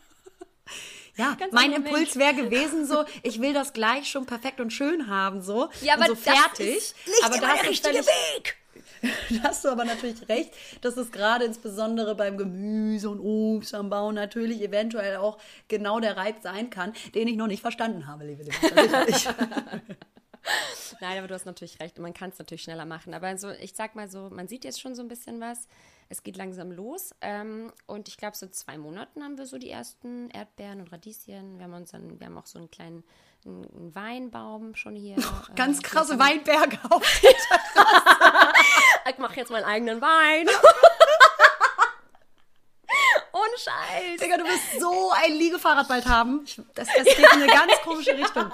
[1.17, 5.07] ja, Ganz mein Impuls wäre gewesen so, ich will das gleich schon perfekt und schön
[5.07, 5.69] haben, so.
[5.81, 6.93] Ja, aber und so fertig.
[7.23, 8.55] aber da der richtige völlig-
[9.29, 10.51] Da hast du aber natürlich recht,
[10.81, 15.37] dass es gerade insbesondere beim Gemüse und Obst am Bau natürlich eventuell auch
[15.67, 18.55] genau der Reiz sein kann, den ich noch nicht verstanden habe, liebe Liebe.
[20.99, 21.99] Nein, aber du hast natürlich recht.
[21.99, 23.13] Man kann es natürlich schneller machen.
[23.13, 25.67] Aber so, ich sag mal so, man sieht jetzt schon so ein bisschen was.
[26.09, 27.11] Es geht langsam los.
[27.21, 31.57] Ähm, und ich glaube, so zwei Monaten haben wir so die ersten Erdbeeren und Radieschen.
[31.57, 33.03] Wir haben uns dann, wir haben auch so einen kleinen
[33.45, 35.15] einen Weinbaum schon hier.
[35.55, 37.03] Ganz äh, krasse Weinberge auf.
[37.21, 38.53] haben-
[39.09, 40.47] Ich mache jetzt meinen eigenen Wein.
[43.33, 44.19] Ohne Scheiß.
[44.19, 46.45] Digga, du wirst so ein Liegefahrrad bald haben.
[46.73, 48.51] Das, das geht in eine ganz komische Richtung.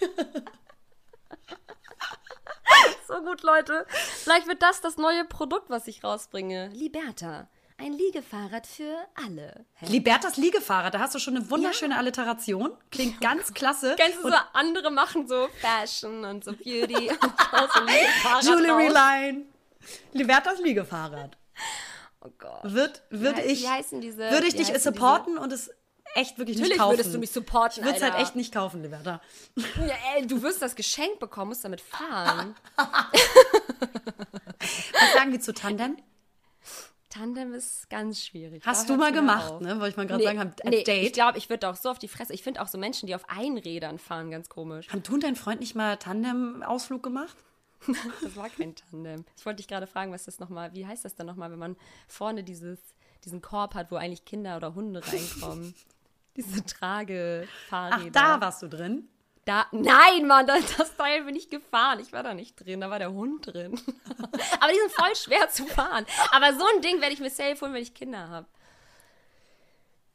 [3.14, 3.86] So gut, Leute.
[3.90, 6.68] Vielleicht wird das das neue Produkt, was ich rausbringe.
[6.72, 7.48] Liberta.
[7.78, 9.64] ein Liegefahrrad für alle.
[9.80, 12.72] Libertas Liegefahrrad, da hast du schon eine wunderschöne Alliteration.
[12.90, 13.96] Klingt ganz klasse.
[13.98, 18.88] Kennst du so, andere machen so Fashion und so Beauty und so Jewelry.
[18.88, 19.42] Line.
[20.12, 21.36] Libertas Liegefahrrad.
[22.24, 22.60] Oh Gott.
[22.62, 25.70] Wird, würde Wie ich, heißen diese- würde ich dich supporten und es
[26.14, 26.98] echt wirklich Natürlich nicht kaufen.
[26.98, 29.20] würdest du mich supporten, Ich würde es halt echt nicht kaufen, Liberta.
[29.56, 32.54] Ja, ey, du wirst das Geschenk bekommen, musst damit fahren.
[34.58, 35.96] Was sagen wir zu Tandem?
[37.10, 38.62] Tandem ist ganz schwierig.
[38.64, 39.60] Hast Da du mal gemacht, auf.
[39.60, 39.74] ne?
[39.80, 41.06] Wollte ich mal gerade Nee, sagen, als nee, Date.
[41.06, 42.32] ich glaube, ich würde auch so auf die Fresse.
[42.32, 44.88] Ich finde auch so Menschen, die auf Einrädern fahren, ganz komisch.
[44.88, 47.36] Haben du und dein Freund nicht mal Tandem-Ausflug gemacht?
[48.22, 49.24] Das war kein Tandem.
[49.36, 51.76] Ich wollte dich gerade fragen, was das nochmal, wie heißt das dann nochmal, wenn man
[52.06, 52.78] vorne dieses,
[53.24, 55.74] diesen Korb hat, wo eigentlich Kinder oder Hunde reinkommen?
[56.36, 58.10] Diese Ach, Tragefahrräder.
[58.10, 59.08] da warst du drin.
[59.44, 61.98] Da, nein, Mann, das, das Teil bin ich gefahren.
[62.00, 63.72] Ich war da nicht drin, da war der Hund drin.
[64.60, 66.06] Aber die sind voll schwer zu fahren.
[66.30, 68.46] Aber so ein Ding werde ich mir safe holen, wenn ich Kinder habe.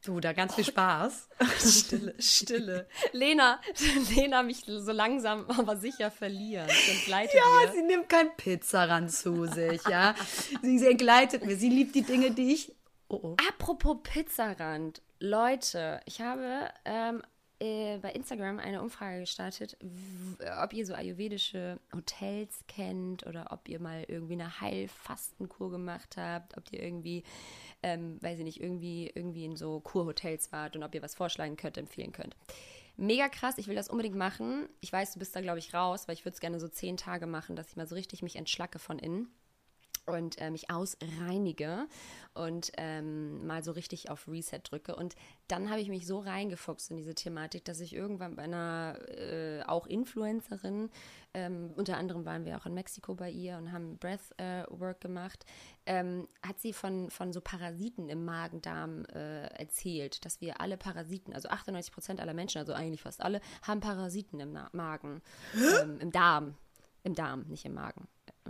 [0.05, 1.27] Du, da ganz viel Spaß.
[1.59, 2.87] Stille, Stille.
[3.11, 3.59] Lena,
[4.15, 6.69] Lena mich so langsam, aber sicher verlieren.
[6.69, 7.73] Ich entgleite Ja, dir.
[7.73, 10.15] sie nimmt kein Pizzarand zu sich, ja.
[10.61, 11.57] Sie, sie entgleitet mir.
[11.57, 12.73] Sie liebt die Dinge, die ich.
[13.09, 13.37] Oh, oh.
[13.49, 15.01] Apropos Pizzarand.
[15.19, 17.23] Leute, ich habe ähm,
[17.59, 19.77] äh, bei Instagram eine Umfrage gestartet,
[20.61, 26.55] ob ihr so ayurvedische Hotels kennt oder ob ihr mal irgendwie eine Heilfastenkur gemacht habt,
[26.55, 27.23] ob ihr irgendwie,
[27.81, 31.57] ähm, weiß ich nicht, irgendwie, irgendwie in so Kurhotels wart und ob ihr was vorschlagen
[31.57, 32.35] könnt, empfehlen könnt.
[32.95, 34.69] Mega krass, ich will das unbedingt machen.
[34.81, 36.97] Ich weiß, du bist da, glaube ich, raus, weil ich würde es gerne so zehn
[36.97, 39.31] Tage machen, dass ich mal so richtig mich entschlacke von innen
[40.07, 41.87] und äh, mich ausreinige
[42.33, 44.95] und ähm, mal so richtig auf Reset drücke.
[44.95, 45.15] Und
[45.47, 49.63] dann habe ich mich so reingefuchst in diese Thematik, dass ich irgendwann bei einer äh,
[49.63, 50.89] auch Influencerin,
[51.33, 55.45] ähm, unter anderem waren wir auch in Mexiko bei ihr und haben Breathwork gemacht,
[55.85, 61.33] ähm, hat sie von, von so Parasiten im Magen-Darm äh, erzählt, dass wir alle Parasiten,
[61.33, 65.21] also 98 Prozent aller Menschen, also eigentlich fast alle, haben Parasiten im Na Magen,
[65.81, 66.55] ähm, im Darm.
[67.03, 68.07] Im Darm, nicht im Magen.
[68.45, 68.49] Äh,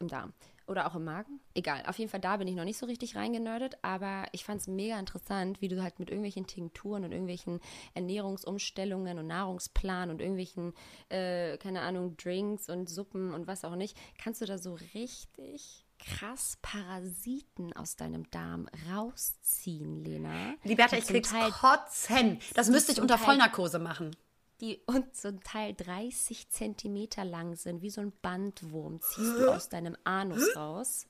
[0.00, 0.32] Im Darm.
[0.66, 1.40] Oder auch im Magen.
[1.54, 1.84] Egal.
[1.86, 4.66] Auf jeden Fall, da bin ich noch nicht so richtig reingenördet, aber ich fand es
[4.66, 7.60] mega interessant, wie du halt mit irgendwelchen Tinkturen und irgendwelchen
[7.92, 10.72] Ernährungsumstellungen und Nahrungsplan und irgendwelchen,
[11.10, 15.84] äh, keine Ahnung, Drinks und Suppen und was auch nicht, kannst du da so richtig
[15.98, 20.54] krass Parasiten aus deinem Darm rausziehen, Lena.
[20.64, 22.40] Liberta, ich krieg's Teil kotzen.
[22.54, 24.16] Das müsste ich unter Teil- Vollnarkose machen.
[24.60, 29.68] Die und zum Teil 30 Zentimeter lang sind, wie so ein Bandwurm, ziehst du aus
[29.68, 31.06] deinem Anus raus.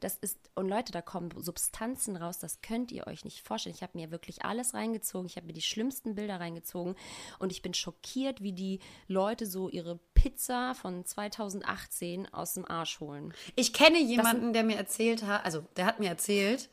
[0.00, 3.74] Das ist, und Leute, da kommen Substanzen raus, das könnt ihr euch nicht vorstellen.
[3.74, 6.94] Ich habe mir wirklich alles reingezogen, ich habe mir die schlimmsten Bilder reingezogen
[7.40, 8.78] und ich bin schockiert, wie die
[9.08, 13.34] Leute so ihre Pizza von 2018 aus dem Arsch holen.
[13.56, 16.68] Ich kenne jemanden, der mir erzählt hat, also der hat mir erzählt,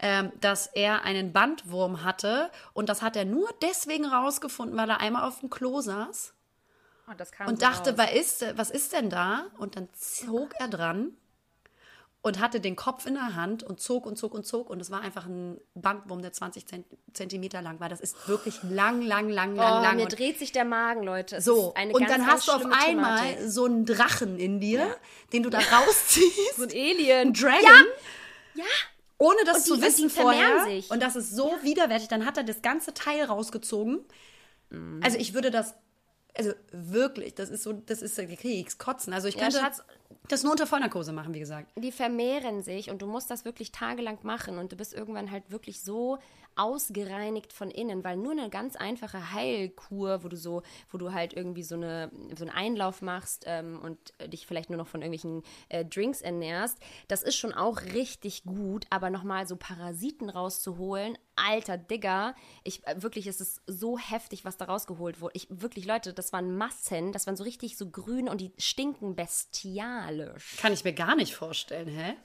[0.00, 5.00] ähm, dass er einen Bandwurm hatte und das hat er nur deswegen rausgefunden, weil er
[5.00, 6.32] einmal auf dem Klo saß
[7.08, 7.98] Und, kam und so dachte, raus.
[7.98, 9.46] was ist, was ist denn da?
[9.58, 11.12] Und dann zog er dran
[12.20, 14.90] und hatte den Kopf in der Hand und zog und zog und zog und es
[14.90, 17.88] war einfach ein Bandwurm, der 20 Zent- Zentimeter lang war.
[17.88, 19.96] Das ist wirklich lang, lang, lang, lang, Oh, lang.
[19.96, 21.36] mir Und dreht sich der Magen, Leute.
[21.36, 23.50] Es so, und ganz, dann hast du auf einmal Thematik.
[23.50, 24.96] so einen Drachen in dir,
[25.32, 26.56] den du da rausziehst.
[26.56, 27.32] so ein Alien.
[27.32, 27.86] Dragon.
[28.54, 28.64] Ja,
[29.18, 30.64] Ohne das die- zu wissen vorher.
[30.64, 30.90] sich.
[30.90, 32.08] Und das ist so widerwärtig.
[32.08, 34.04] Dann hat er das ganze Teil rausgezogen.
[35.02, 35.74] Also ich würde das,
[36.36, 39.12] also wirklich, das ist so, das ist Kriegskotzen.
[39.12, 39.82] Also ich Ja, könnte Schatz.
[40.28, 41.70] das nur unter Vollnarkose machen, wie gesagt.
[41.76, 45.50] die vermehren sich und du musst das wirklich tagelang machen und du bist irgendwann halt
[45.50, 46.18] wirklich so
[46.56, 51.32] ausgereinigt von innen, weil nur eine ganz einfache Heilkur, wo du so, wo du halt
[51.32, 55.02] irgendwie so eine so einen Einlauf machst ähm, und äh, dich vielleicht nur noch von
[55.02, 56.78] irgendwelchen äh, Drinks ernährst,
[57.08, 62.34] das ist schon auch richtig gut, aber nochmal so Parasiten rauszuholen, alter Digger,
[62.64, 65.32] ich äh, wirklich, es ist so heftig, was da rausgeholt wurde.
[65.36, 69.16] Ich wirklich, Leute, das waren Massen, das waren so richtig so grün und die stinken
[69.16, 70.56] bestialisch.
[70.58, 72.16] Kann ich mir gar nicht vorstellen, hä?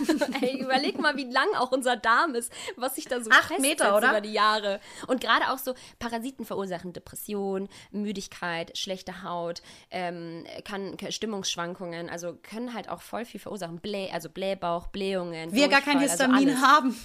[0.40, 3.96] Ey, überleg mal, wie lang auch unser Darm ist, was sich da so Acht Meter,
[3.96, 4.10] oder?
[4.10, 4.80] über die Jahre.
[5.06, 12.74] Und gerade auch so Parasiten verursachen Depression, Müdigkeit, schlechte Haut, ähm, kann Stimmungsschwankungen, also können
[12.74, 13.78] halt auch voll viel verursachen.
[13.80, 15.52] Blä, also Blähbauch, Blähungen.
[15.52, 16.62] Wir gar kein also Histamin alles.
[16.62, 16.96] haben.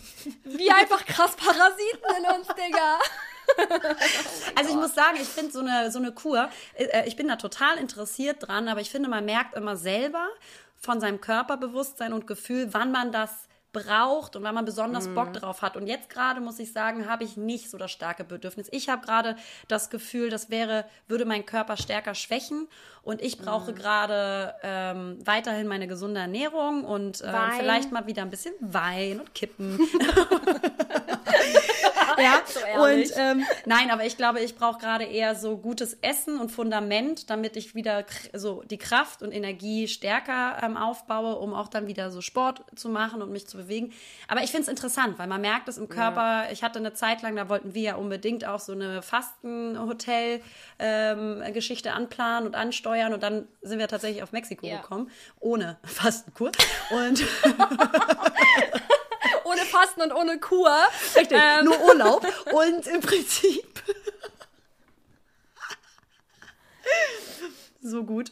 [0.44, 3.00] Wir einfach krass Parasiten in uns, Digga.
[4.56, 7.36] Also ich muss sagen, ich finde so eine, so eine Kur, äh, ich bin da
[7.36, 10.28] total interessiert dran, aber ich finde, man merkt immer selber
[10.78, 15.62] von seinem Körperbewusstsein und Gefühl, wann man das braucht und weil man besonders Bock drauf
[15.62, 15.76] hat.
[15.76, 18.70] Und jetzt gerade muss ich sagen, habe ich nicht so das starke Bedürfnis.
[18.72, 19.36] Ich habe gerade
[19.68, 22.70] das Gefühl, das wäre, würde mein Körper stärker schwächen.
[23.04, 27.52] Und ich brauche gerade ähm, weiterhin meine gesunde Ernährung und Wein.
[27.60, 29.78] vielleicht mal wieder ein bisschen Wein und Kippen.
[32.18, 33.12] ja, ehrlich.
[33.12, 37.30] und ähm, nein, aber ich glaube, ich brauche gerade eher so gutes Essen und Fundament,
[37.30, 42.10] damit ich wieder so die Kraft und Energie stärker ähm, aufbaue, um auch dann wieder
[42.12, 43.94] so Sport zu machen und mich zu bewegen.
[44.28, 46.46] Aber ich finde es interessant, weil man merkt es im Körper.
[46.52, 52.48] Ich hatte eine Zeit lang, da wollten wir ja unbedingt auch so eine Fastenhotel-Geschichte anplanen
[52.48, 54.78] und ansteuern und dann sind wir tatsächlich auf Mexiko Ja.
[54.78, 55.10] gekommen,
[55.40, 56.52] ohne Fastenkur.
[56.92, 57.24] Und
[59.74, 60.72] Ohne Fasten und ohne Kur.
[61.16, 61.66] Richtig, Ähm.
[61.66, 62.26] nur Urlaub.
[62.54, 63.84] Und im Prinzip.
[67.82, 68.32] so gut.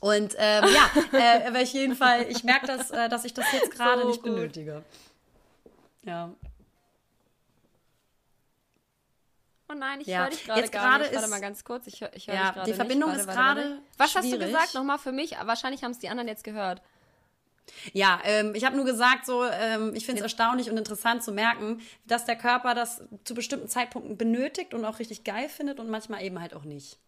[0.00, 3.50] Und ähm, ja, äh, aber auf jeden Fall, ich merke, dass, äh, dass ich das
[3.52, 4.34] jetzt gerade So nicht gut.
[4.34, 4.84] benötige.
[6.02, 6.30] Ja.
[9.70, 11.14] Oh nein, ich Ja, höre dich gerade gar gerade nicht.
[11.14, 11.86] Warte ist- mal ganz kurz.
[11.86, 13.20] Ich höre ich hör Ja, dich gerade die Verbindung nicht.
[13.20, 13.82] ist Warte, warte, gerade warte.
[13.96, 14.74] Was hast du gesagt?
[14.74, 15.34] Nochmal für mich.
[15.42, 16.82] Wahrscheinlich haben es die anderen jetzt gehört.
[17.92, 21.32] Ja, ähm, ich habe nur gesagt, so, ähm, ich finde es erstaunlich und interessant zu
[21.32, 25.88] merken, dass der Körper das zu bestimmten Zeitpunkten benötigt und auch richtig geil findet und
[25.88, 26.98] manchmal eben halt auch nicht.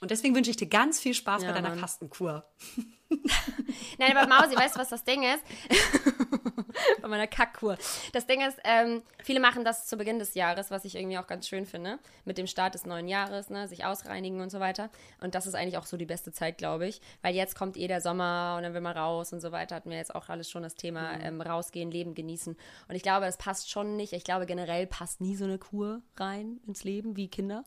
[0.00, 1.78] Und deswegen wünsche ich dir ganz viel Spaß Ja, bei deiner Mann.
[1.78, 2.44] Fastenkur.
[3.98, 5.42] Nein, aber Mausi, weißt du, was das Ding ist?
[7.02, 7.76] Bei meiner Kackkur.
[8.12, 11.26] Das Ding ist, ähm, viele machen das zu Beginn des Jahres, was ich irgendwie auch
[11.26, 14.90] ganz schön finde, mit dem Start des neuen Jahres, ne, sich ausreinigen und so weiter.
[15.20, 17.88] Und das ist eigentlich auch so die beste Zeit, glaube ich, weil jetzt kommt eh
[17.88, 19.76] der Sommer und dann will man raus und so weiter.
[19.76, 22.56] Hatten wir jetzt auch alles schon das Thema ähm, rausgehen, Leben genießen.
[22.88, 24.12] Und ich glaube, das passt schon nicht.
[24.12, 27.64] Ich glaube, generell passt nie so eine Kur rein ins Leben wie Kinder.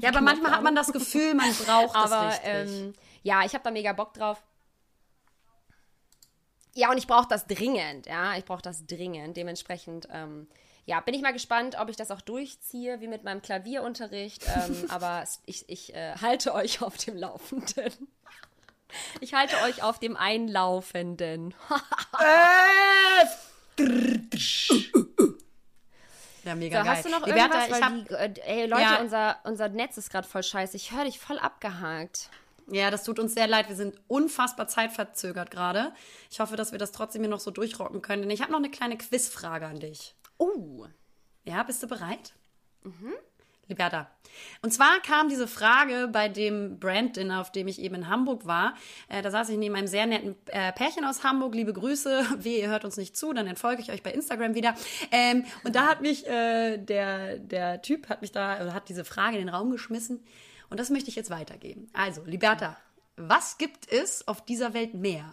[0.00, 2.80] Ja, aber manchmal hat man das Gefühl, man braucht Aber es richtig.
[2.80, 4.42] ähm, ja, ich habe da mega Bock drauf.
[6.74, 9.36] Ja, und ich brauche das dringend, ja, ich brauche das dringend.
[9.36, 10.48] Dementsprechend, ähm,
[10.86, 14.44] ja, bin ich mal gespannt, ob ich das auch durchziehe, wie mit meinem Klavierunterricht.
[14.56, 17.92] Ähm, aber ich, ich äh, halte euch auf dem Laufenden.
[19.20, 21.54] Ich halte euch auf dem Einlaufenden.
[26.44, 26.96] ja, mega So, geil.
[26.96, 27.26] hast du noch
[32.70, 32.90] Ja.
[32.90, 33.68] das tut uns sehr leid.
[33.68, 35.92] Wir sind unfassbar zeitverzögert gerade.
[36.30, 38.22] Ich hoffe, dass wir das trotzdem hier noch so durchrocken können.
[38.22, 40.14] Denn ich habe noch eine kleine Quizfrage an dich.
[40.38, 40.86] Oh.
[41.44, 42.34] Ja, bist du bereit?
[43.68, 44.10] Liberta.
[44.62, 48.74] Und zwar kam diese Frage bei dem Brand-Dinner, auf dem ich eben in Hamburg war.
[49.08, 51.54] Äh, da saß ich neben einem sehr netten äh, Pärchen aus Hamburg.
[51.54, 52.26] Liebe Grüße.
[52.38, 54.74] Wehe, ihr hört uns nicht zu, dann entfolge ich euch bei Instagram wieder.
[55.10, 59.04] Ähm, und da hat mich äh, der, der Typ, hat mich da, oder hat diese
[59.04, 60.22] Frage in den Raum geschmissen.
[60.74, 61.88] Und das möchte ich jetzt weitergeben.
[61.92, 62.76] Also, Liberta,
[63.14, 65.32] was gibt es auf dieser Welt mehr?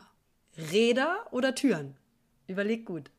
[0.56, 1.98] Räder oder Türen?
[2.46, 3.10] Überleg gut.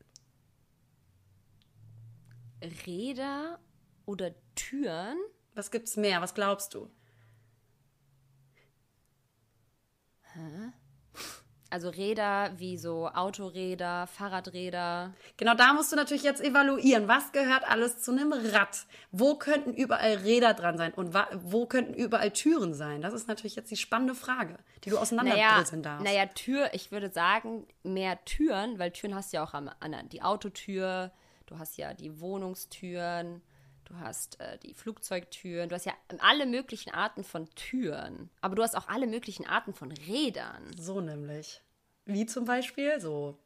[2.87, 3.59] Räder
[4.07, 5.19] oder Türen?
[5.57, 6.21] Was gibt's mehr?
[6.21, 6.89] Was glaubst du?
[11.73, 15.15] Also Räder wie so Autoräder, Fahrradräder.
[15.39, 18.85] Genau da musst du natürlich jetzt evaluieren, was gehört alles zu einem Rad?
[19.11, 23.01] Wo könnten überall Räder dran sein und wo könnten überall Türen sein?
[23.01, 26.05] Das ist natürlich jetzt die spannende Frage, die du Naja, auseinanderdröseln darfst.
[26.05, 30.11] naja, Tür, ich würde sagen, mehr Türen, weil Türen hast du ja auch am anderen.
[30.11, 31.11] Die Autotür,
[31.47, 33.41] du hast ja die Wohnungstüren,
[33.93, 38.31] du hast äh, die Flugzeugtüren, du hast ja alle möglichen Arten von Türen.
[38.41, 40.71] Aber du hast auch alle möglichen Arten von Rädern.
[40.77, 41.61] So nämlich.
[42.07, 43.39] Wie zum Beispiel so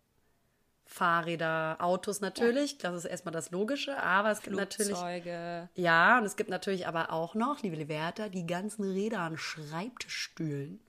[0.84, 2.78] Fahrräder, Autos natürlich.
[2.78, 4.96] Das ist erstmal das Logische, aber es gibt natürlich.
[4.96, 5.68] Flugzeuge.
[5.74, 10.80] Ja, und es gibt natürlich aber auch noch, liebe Liberta, die ganzen Räder an Schreibtischstühlen.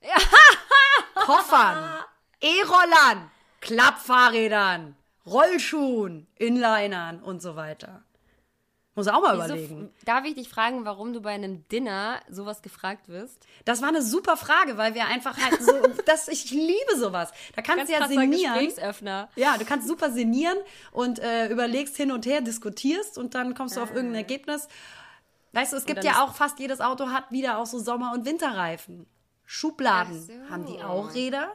[1.14, 2.02] Koffern,
[2.40, 4.96] E-Rollern, Klappfahrrädern,
[5.26, 8.02] Rollschuhen, Inlinern und so weiter.
[8.96, 9.90] Muss auch mal Wieso, überlegen.
[10.04, 13.44] darf ich dich fragen, warum du bei einem Dinner sowas gefragt wirst?
[13.64, 15.72] Das war eine super Frage, weil wir einfach halt so,
[16.06, 17.32] das, ich liebe sowas.
[17.56, 18.72] Da kannst Ganz du ja sinnieren.
[19.34, 20.56] Ja, du kannst super sinnieren
[20.92, 24.68] und äh, überlegst hin und her, diskutierst und dann kommst du auf irgendein Ergebnis.
[25.52, 28.24] Weißt du, es gibt ja auch fast jedes Auto hat wieder auch so Sommer- und
[28.26, 29.06] Winterreifen.
[29.44, 30.32] Schubladen so.
[30.50, 31.52] haben die auch Räder.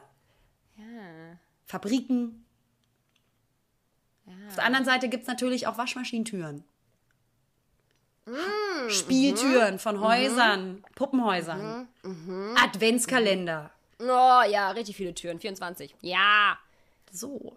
[0.76, 0.84] Ja.
[1.64, 2.44] Fabriken.
[4.48, 6.64] Auf der anderen Seite gibt es natürlich auch Waschmaschinentüren.
[8.26, 9.78] Mm, Spieltüren mhm.
[9.78, 11.88] von Häusern, Puppenhäusern,
[12.56, 13.70] Adventskalender.
[14.00, 15.40] Oh ja, richtig viele Türen.
[15.40, 15.94] 24.
[16.00, 16.58] Ja.
[17.12, 17.56] So.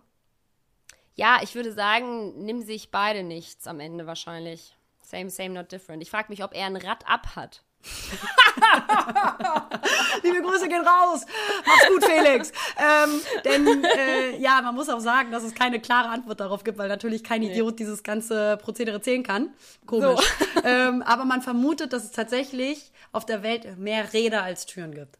[1.16, 4.76] Ja, ich würde sagen, nimm sich beide nichts am Ende wahrscheinlich.
[5.02, 6.02] Same, same, not different.
[6.02, 7.64] Ich frage mich, ob er ein Rad ab hat.
[10.24, 11.26] Liebe Grüße gehen raus.
[11.66, 12.52] Mach's gut, Felix.
[12.78, 16.78] Ähm, denn äh, ja, man muss auch sagen, dass es keine klare Antwort darauf gibt,
[16.78, 19.50] weil natürlich kein Idiot dieses ganze Prozedere zählen kann.
[19.86, 20.20] Komisch.
[20.66, 25.18] Ähm, aber man vermutet, dass es tatsächlich auf der Welt mehr Räder als Türen gibt.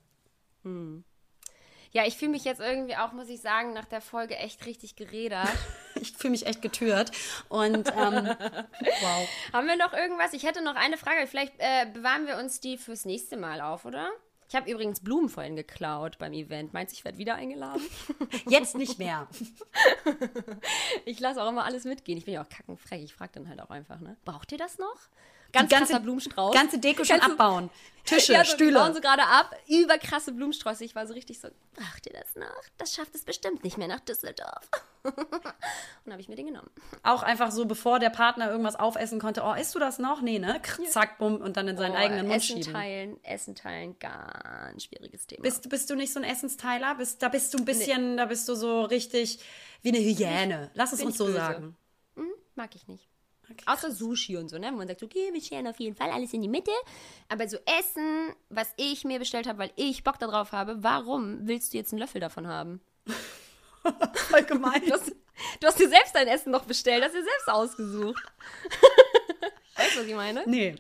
[1.94, 4.96] Ja, ich fühle mich jetzt irgendwie auch, muss ich sagen, nach der Folge echt richtig
[4.96, 5.50] gerädert.
[5.96, 7.12] Ich fühle mich echt getürt.
[7.50, 9.30] Und ähm, wow.
[9.54, 10.34] Haben wir noch irgendwas?
[10.34, 11.28] Ich hätte noch eine Frage.
[11.28, 14.10] Vielleicht äh, bewahren wir uns die fürs nächste Mal auf, oder?
[14.50, 16.74] Ich habe übrigens Blumen vorhin geklaut beim Event.
[16.74, 17.82] Meinst du, ich werde wieder eingeladen?
[18.50, 19.28] Jetzt nicht mehr.
[21.06, 22.18] Ich lasse auch immer alles mitgehen.
[22.18, 23.04] Ich bin ja auch kackenfrech.
[23.04, 24.18] Ich frage dann halt auch einfach, ne?
[24.26, 24.98] Braucht ihr das noch?
[25.54, 26.54] Ganz Die ganze- Blumenstrauß.
[26.54, 27.70] Ganze Deko schon Ganze- abbauen.
[28.06, 28.94] Tische, ja, so, Wir bauen Stühle.
[28.96, 29.56] so gerade ab.
[29.66, 30.84] Überkrasse Blumensträuße.
[30.84, 32.62] Ich war so richtig so, Braucht ihr das noch?
[32.78, 34.70] Das schafft es bestimmt nicht mehr nach Düsseldorf.
[35.04, 36.70] und habe ich mir den genommen.
[37.04, 39.42] Auch einfach so, bevor der Partner irgendwas aufessen konnte.
[39.46, 40.22] Oh, isst du das noch?
[40.22, 40.60] Nee, ne?
[40.62, 41.38] Krr, Zack, bumm.
[41.38, 42.74] Und dann in seinen Oh, eigenen Mund Essen schieben.
[42.74, 45.44] teilen, Essen teilen, ganz schwieriges Thema.
[45.44, 46.96] Bist, bist du nicht so ein Essensteiler?
[46.96, 49.40] Bist, da bist du ein bisschen, da bist du so richtig
[49.82, 50.72] wie eine Hyäne.
[50.74, 51.38] Lass es bin uns so böse.
[51.38, 51.78] sagen.
[52.56, 53.08] Mag ich nicht.
[53.66, 54.70] Außer Sushi und so, ne?
[54.72, 56.72] Wo man sagt, so, okay, wir scheren auf jeden Fall alles in die Mitte.
[57.30, 61.74] Aber so Essen, was ich mir bestellt habe, weil ich Bock darauf habe, warum willst
[61.74, 62.82] du jetzt einen Löffel davon haben?
[64.32, 64.82] Allgemein.
[64.86, 65.12] Du hast,
[65.60, 68.24] du hast dir selbst dein Essen noch bestellt, hast dir selbst ausgesucht.
[69.76, 70.44] weißt du, was ich meine?
[70.46, 70.76] Nee.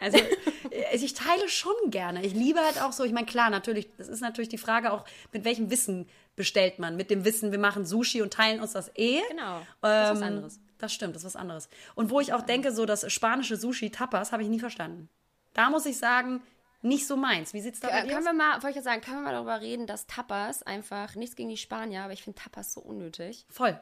[0.00, 2.24] Also, äh, ich teile schon gerne.
[2.26, 5.04] Ich liebe halt auch so, ich meine, klar, natürlich, das ist natürlich die Frage auch,
[5.32, 6.96] mit welchem Wissen bestellt man?
[6.96, 9.20] Mit dem Wissen, wir machen Sushi und teilen uns das eh.
[9.30, 9.60] Genau.
[9.80, 10.60] Das ist was Ähm, anderes.
[10.84, 11.70] Das stimmt, das ist was anderes.
[11.94, 15.08] Und wo ich auch denke, so das spanische Sushi Tapas habe ich nie verstanden.
[15.54, 16.42] Da muss ich sagen,
[16.82, 17.54] nicht so meins.
[17.54, 18.32] Wie sieht's da bei Äh, dir können aus?
[18.34, 21.36] wir mal, wollte ich ja sagen, können wir mal darüber reden, dass Tapas einfach, nichts
[21.36, 23.46] gegen die Spanier, aber ich finde Tapas so unnötig.
[23.48, 23.80] Voll.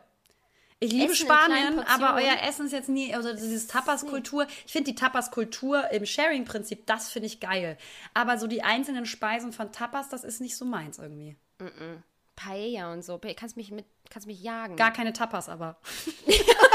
[0.78, 4.46] Ich liebe Essen Spanien, aber euer Essen ist jetzt nie, also dieses Tapas-Kultur.
[4.64, 7.78] Ich finde die Tapas-Kultur im Sharing-Prinzip, das finde ich geil.
[8.14, 11.36] Aber so die einzelnen Speisen von Tapas, das ist nicht so meins irgendwie.
[12.36, 13.20] Paella und so.
[13.36, 14.76] Kannst mich mit, kannst mich jagen.
[14.76, 15.76] Gar keine Tapas, aber.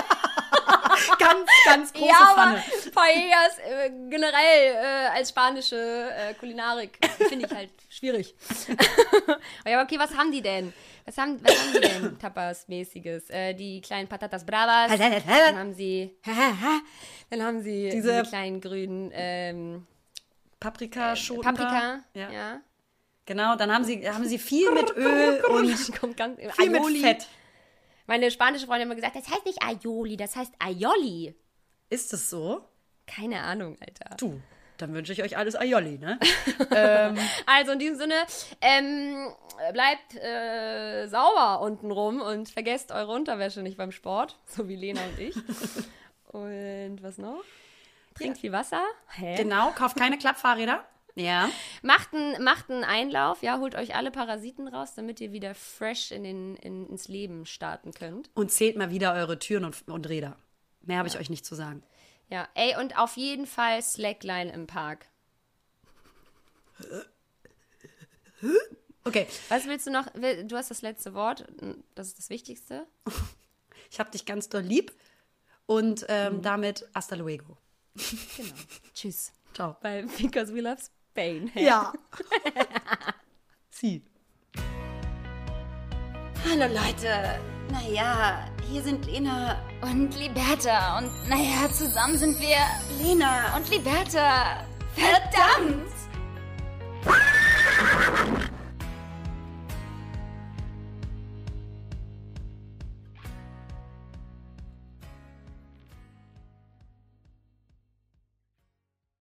[1.19, 2.57] ganz, ganz große ja, Pfanne.
[2.57, 5.75] aber Paellas äh, generell äh, als spanische
[6.11, 6.97] äh, Kulinarik
[7.29, 8.35] finde ich halt schwierig.
[9.65, 10.73] ja, aber okay, was haben die denn?
[11.05, 13.29] Was haben, was haben die denn Tapas-mäßiges?
[13.29, 14.91] Äh, die kleinen Patatas Bravas.
[14.97, 16.15] Dann haben sie,
[17.29, 19.87] dann haben sie Diese- diese kleinen grünen ähm,
[20.59, 21.41] Paprika, Schoten.
[21.43, 21.99] Paprika.
[22.13, 22.31] Ja.
[22.31, 22.61] ja.
[23.25, 26.97] Genau, dann haben sie, haben sie viel mit Öl und Kommt ganz, viel mit.
[26.97, 27.27] Fett.
[28.07, 31.35] Meine spanische Freundin hat immer gesagt, das heißt nicht Aioli, das heißt Aioli.
[31.89, 32.65] Ist es so?
[33.05, 34.15] Keine Ahnung, Alter.
[34.15, 34.41] Du,
[34.77, 36.17] dann wünsche ich euch alles Aioli, ne?
[37.45, 38.15] Also in diesem Sinne,
[38.61, 39.33] ähm,
[39.73, 45.19] bleibt äh, sauber untenrum und vergesst eure Unterwäsche nicht beim Sport, so wie Lena und
[45.19, 45.35] ich.
[46.27, 47.43] und was noch?
[48.15, 48.81] Trinkt viel Wasser.
[49.15, 49.35] Hä?
[49.35, 50.85] genau, kauft keine Klappfahrräder.
[51.17, 51.49] Ja.
[51.81, 56.11] Macht einen macht einen Einlauf, ja, holt euch alle Parasiten raus, damit ihr wieder fresh
[56.11, 58.29] in den, in, ins Leben starten könnt.
[58.35, 60.37] Und zählt mal wieder eure Türen und, und Räder.
[60.81, 61.81] Mehr habe ich euch nicht zu sagen.
[62.29, 65.07] Ja, ey, und auf jeden Fall Slackline im Park.
[69.03, 70.05] Okay, Was willst du noch?
[70.13, 71.47] Du hast das letzte Wort,
[71.95, 72.85] das ist das Wichtigste.
[73.89, 74.93] ich habe dich ganz doll lieb.
[75.65, 77.57] Und ähm, damit hasta luego.
[77.95, 78.53] Genau.
[78.93, 79.33] Tschüss.
[79.53, 79.75] Ciao.
[79.81, 80.77] Weil Because We Love
[81.17, 81.51] Spain.
[81.55, 81.93] Ja.
[83.71, 84.03] Sie.
[86.47, 87.39] Hallo Leute.
[87.71, 90.99] Naja, hier sind Lena und Liberta.
[90.99, 92.57] Und naja, zusammen sind wir
[93.03, 94.63] Lena und Liberta.
[94.95, 95.91] Verdammt!